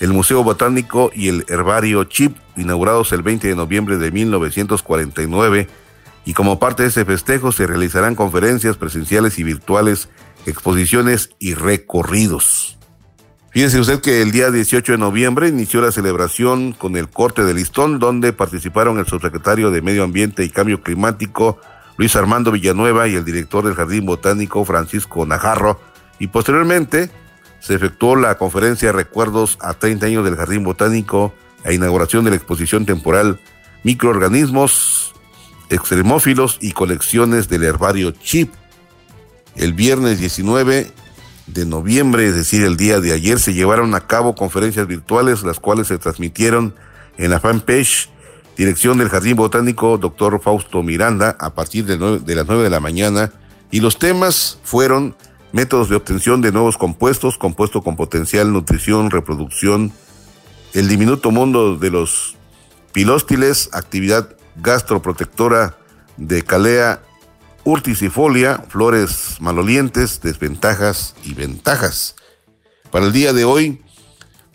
[0.00, 5.68] el Museo Botánico y el Herbario Chip, inaugurados el 20 de noviembre de 1949,
[6.24, 10.08] y como parte de ese festejo se realizarán conferencias presenciales y virtuales,
[10.44, 12.79] exposiciones y recorridos.
[13.50, 17.52] Fíjense usted que el día 18 de noviembre inició la celebración con el corte de
[17.52, 21.60] listón, donde participaron el subsecretario de Medio Ambiente y Cambio Climático,
[21.96, 25.80] Luis Armando Villanueva, y el director del Jardín Botánico, Francisco Najarro,
[26.20, 27.10] y posteriormente
[27.58, 31.34] se efectuó la conferencia Recuerdos a 30 años del Jardín Botánico
[31.64, 33.40] e inauguración de la exposición temporal
[33.82, 35.12] Microorganismos,
[35.70, 38.52] Extremófilos y Colecciones del Herbario Chip.
[39.56, 40.92] El viernes 19
[41.52, 45.60] de noviembre, es decir, el día de ayer, se llevaron a cabo conferencias virtuales, las
[45.60, 46.74] cuales se transmitieron
[47.18, 48.08] en la fanpage
[48.56, 52.80] Dirección del Jardín Botánico, doctor Fausto Miranda, a partir de, de las 9 de la
[52.80, 53.32] mañana,
[53.70, 55.16] y los temas fueron
[55.52, 59.92] métodos de obtención de nuevos compuestos, compuesto con potencial nutrición, reproducción,
[60.74, 62.36] el diminuto mundo de los
[62.92, 65.76] pilóstiles, actividad gastroprotectora
[66.16, 67.00] de calea
[67.64, 72.16] urticifolia, flores malolientes, desventajas y ventajas.
[72.90, 73.82] Para el día de hoy,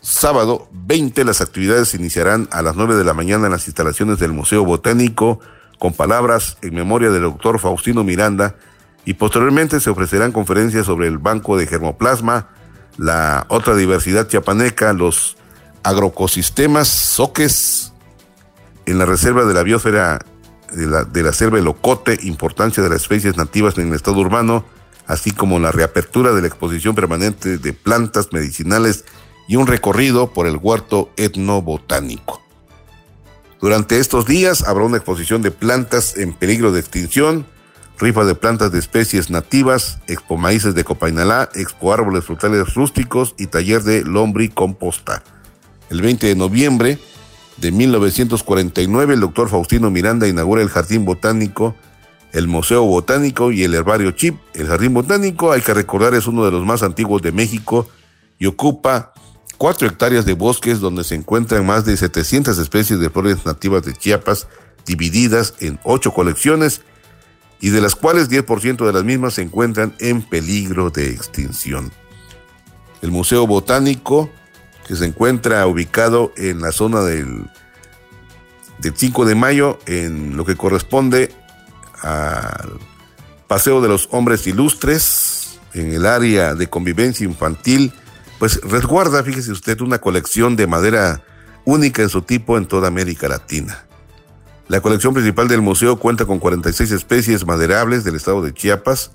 [0.01, 4.33] sábado 20, las actividades iniciarán a las 9 de la mañana en las instalaciones del
[4.33, 5.39] Museo Botánico
[5.79, 8.55] con palabras en memoria del doctor Faustino Miranda
[9.05, 12.49] y posteriormente se ofrecerán conferencias sobre el banco de germoplasma,
[12.97, 15.37] la otra diversidad chiapaneca, los
[15.83, 17.93] agroecosistemas, soques,
[18.85, 20.19] en la reserva de la biosfera
[20.75, 24.65] de la, de la selva Locote, importancia de las especies nativas en el estado urbano,
[25.07, 29.05] así como la reapertura de la exposición permanente de plantas medicinales
[29.47, 32.41] y un recorrido por el huerto etnobotánico.
[33.61, 37.45] Durante estos días habrá una exposición de plantas en peligro de extinción,
[37.97, 43.47] rifa de plantas de especies nativas, expo maíces de Copainalá, expo árboles frutales rústicos y
[43.47, 45.23] taller de lombricomposta.
[45.89, 46.99] El 20 de noviembre
[47.57, 51.75] de 1949, el doctor Faustino Miranda inaugura el Jardín Botánico,
[52.33, 54.37] el Museo Botánico y el Herbario Chip.
[54.53, 57.87] El Jardín Botánico, hay que recordar, es uno de los más antiguos de México
[58.37, 59.13] y ocupa
[59.57, 63.93] cuatro hectáreas de bosques donde se encuentran más de 700 especies de flores nativas de
[63.93, 64.47] Chiapas,
[64.85, 66.81] divididas en ocho colecciones
[67.61, 71.91] y de las cuales 10% de las mismas se encuentran en peligro de extinción.
[73.01, 74.29] El Museo Botánico
[74.87, 77.49] que se encuentra ubicado en la zona del,
[78.79, 81.33] del 5 de mayo, en lo que corresponde
[82.01, 82.79] al
[83.47, 87.93] Paseo de los Hombres Ilustres, en el área de convivencia infantil,
[88.39, 91.21] pues resguarda, fíjese usted, una colección de madera
[91.65, 93.85] única en su tipo en toda América Latina.
[94.67, 99.11] La colección principal del museo cuenta con 46 especies maderables del estado de Chiapas,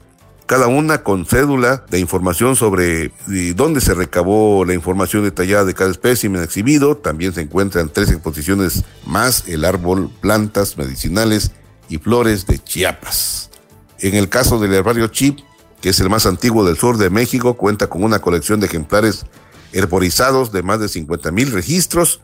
[0.50, 3.12] cada una con cédula de información sobre
[3.54, 6.96] dónde se recabó la información detallada de cada espécimen exhibido.
[6.96, 11.52] También se encuentran tres exposiciones más, el árbol, plantas medicinales
[11.88, 13.50] y flores de Chiapas.
[14.00, 15.38] En el caso del herbario Chip,
[15.80, 19.26] que es el más antiguo del sur de México, cuenta con una colección de ejemplares
[19.72, 22.22] herborizados de más de 50 mil registros.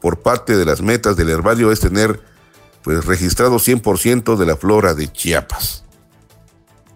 [0.00, 2.20] Por parte de las metas del herbario es tener
[2.82, 5.84] pues registrado 100% de la flora de Chiapas.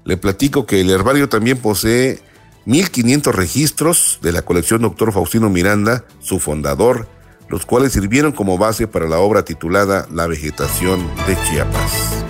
[0.04, 2.20] Le platico que el herbario también posee
[2.66, 5.12] 1.500 registros de la colección Dr.
[5.12, 7.08] Faustino Miranda, su fundador,
[7.48, 12.24] los cuales sirvieron como base para la obra titulada La vegetación de Chiapas.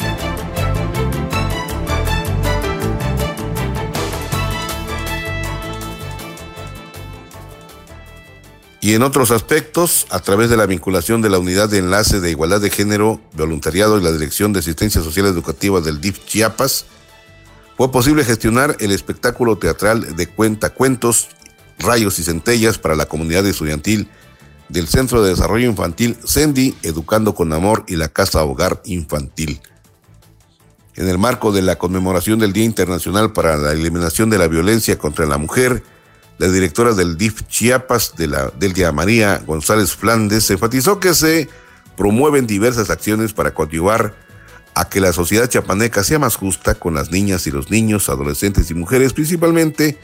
[8.80, 12.30] Y en otros aspectos, a través de la vinculación de la Unidad de Enlace de
[12.30, 16.84] Igualdad de Género, Voluntariado y la Dirección de Asistencia Social Educativa del DIF Chiapas,
[17.76, 21.28] fue posible gestionar el espectáculo teatral de cuentacuentos,
[21.78, 24.08] rayos y centellas para la comunidad estudiantil
[24.68, 29.60] del Centro de Desarrollo Infantil CENDI, Educando con Amor y la Casa Hogar Infantil.
[30.94, 34.96] En el marco de la conmemoración del Día Internacional para la Eliminación de la Violencia
[34.96, 35.82] contra la Mujer,
[36.38, 41.48] la directora del DIF Chiapas, de la María González Flandes, enfatizó que se
[41.96, 44.14] promueven diversas acciones para coadyuvar
[44.74, 48.70] a que la sociedad chiapaneca sea más justa con las niñas y los niños, adolescentes
[48.70, 49.98] y mujeres, principalmente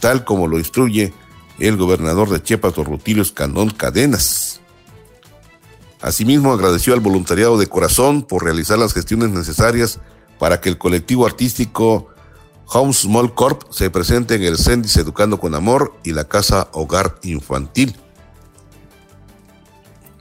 [0.00, 1.12] tal como lo instruye
[1.58, 4.60] el gobernador de Chiapas, Rutilio Escandón Cadenas.
[6.00, 10.00] Asimismo, agradeció al voluntariado de corazón por realizar las gestiones necesarias
[10.38, 12.08] para que el colectivo artístico
[12.66, 17.16] Home Small Corp se presente en el CENDIS Educando con Amor y la Casa Hogar
[17.22, 17.96] Infantil.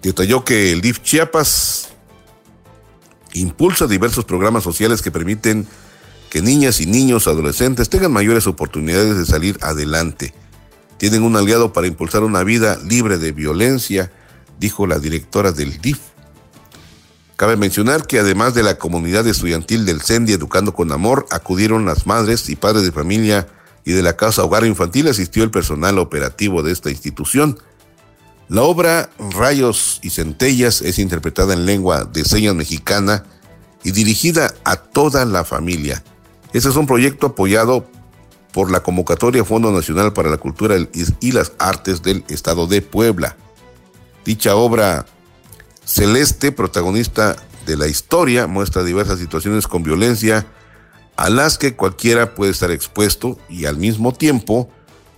[0.01, 1.92] Detalló que el DIF Chiapas
[3.33, 5.67] impulsa diversos programas sociales que permiten
[6.29, 10.33] que niñas y niños adolescentes tengan mayores oportunidades de salir adelante.
[10.97, 14.11] Tienen un aliado para impulsar una vida libre de violencia,
[14.59, 15.99] dijo la directora del DIF.
[17.35, 22.07] Cabe mencionar que además de la comunidad estudiantil del CENDI Educando con Amor, acudieron las
[22.07, 23.47] madres y padres de familia
[23.85, 27.59] y de la Casa Hogar Infantil asistió el personal operativo de esta institución.
[28.49, 33.23] La obra Rayos y Centellas es interpretada en lengua de señas mexicana
[33.83, 36.03] y dirigida a toda la familia.
[36.51, 37.87] Este es un proyecto apoyado
[38.51, 40.75] por la convocatoria Fondo Nacional para la Cultura
[41.19, 43.35] y las Artes del Estado de Puebla.
[44.25, 45.05] Dicha obra
[45.85, 47.35] celeste, protagonista
[47.65, 50.45] de la historia, muestra diversas situaciones con violencia
[51.15, 54.69] a las que cualquiera puede estar expuesto y al mismo tiempo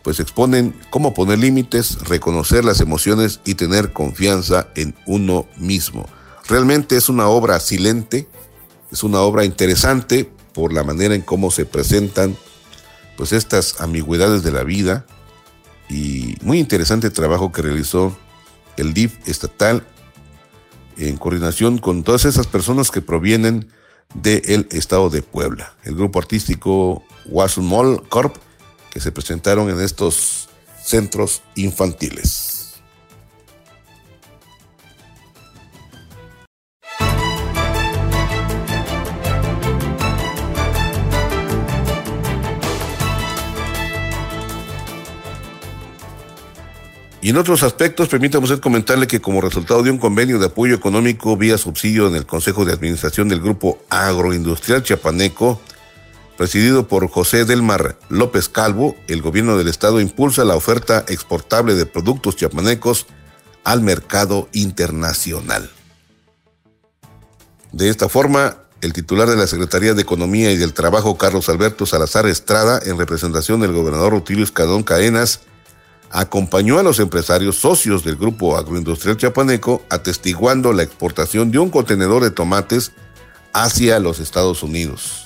[0.05, 6.05] pues exponen cómo poner límites, reconocer las emociones y tener confianza en uno mismo.
[6.47, 8.27] Realmente es una obra silente,
[8.91, 12.37] es una obra interesante por la manera en cómo se presentan
[13.17, 15.07] pues estas ambigüedades de la vida
[15.89, 18.15] y muy interesante trabajo que realizó
[18.77, 19.87] el DIF estatal
[20.97, 23.71] en coordinación con todas esas personas que provienen
[24.13, 25.73] del estado de Puebla.
[25.83, 27.03] El grupo artístico
[27.57, 28.44] Mall Corp
[28.95, 30.47] que se presentaron en estos
[30.81, 32.75] centros infantiles.
[47.21, 50.73] Y en otros aspectos, permítame usted comentarle que como resultado de un convenio de apoyo
[50.73, 55.59] económico vía subsidio en el Consejo de Administración del Grupo Agroindustrial Chiapaneco,
[56.37, 61.85] Presidido por José Delmar López Calvo, el gobierno del estado impulsa la oferta exportable de
[61.85, 63.05] productos chiapanecos
[63.63, 65.71] al mercado internacional.
[67.71, 71.85] De esta forma, el titular de la Secretaría de Economía y del Trabajo, Carlos Alberto
[71.85, 75.41] Salazar Estrada, en representación del gobernador Rutilio Escadón Caenas,
[76.11, 82.23] acompañó a los empresarios socios del Grupo Agroindustrial Chiapaneco atestiguando la exportación de un contenedor
[82.23, 82.91] de tomates
[83.53, 85.24] hacia los Estados Unidos.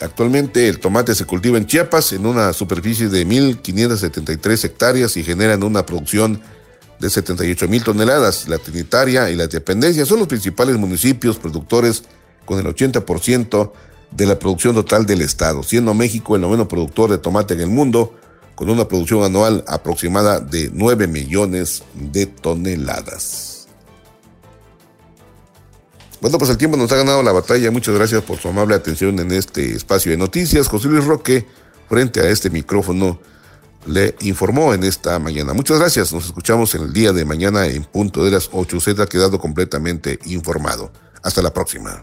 [0.00, 5.62] Actualmente el tomate se cultiva en Chiapas en una superficie de 1.573 hectáreas y generan
[5.62, 6.40] una producción
[6.98, 8.48] de 78 mil toneladas.
[8.48, 12.04] La Trinitaria y la Dependencia son los principales municipios productores
[12.44, 13.72] con el 80%
[14.10, 17.68] de la producción total del estado, siendo México el noveno productor de tomate en el
[17.68, 18.14] mundo,
[18.54, 23.53] con una producción anual aproximada de 9 millones de toneladas.
[26.24, 27.70] Bueno, pues el tiempo nos ha ganado la batalla.
[27.70, 30.68] Muchas gracias por su amable atención en este espacio de noticias.
[30.68, 31.46] José Luis Roque,
[31.86, 33.20] frente a este micrófono,
[33.84, 35.52] le informó en esta mañana.
[35.52, 36.14] Muchas gracias.
[36.14, 38.74] Nos escuchamos el día de mañana en punto de las 8.
[38.74, 40.90] Usted ha quedado completamente informado.
[41.22, 42.02] Hasta la próxima.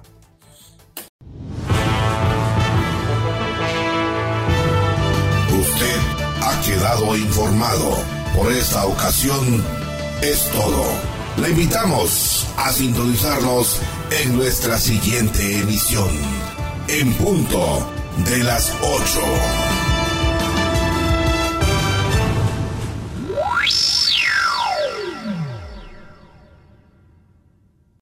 [5.60, 6.00] Usted
[6.44, 7.98] ha quedado informado.
[8.36, 9.64] Por esta ocasión
[10.22, 11.21] es todo.
[11.38, 13.80] Le invitamos a sintonizarnos
[14.22, 16.10] en nuestra siguiente emisión,
[16.88, 17.90] en punto
[18.26, 19.81] de las 8.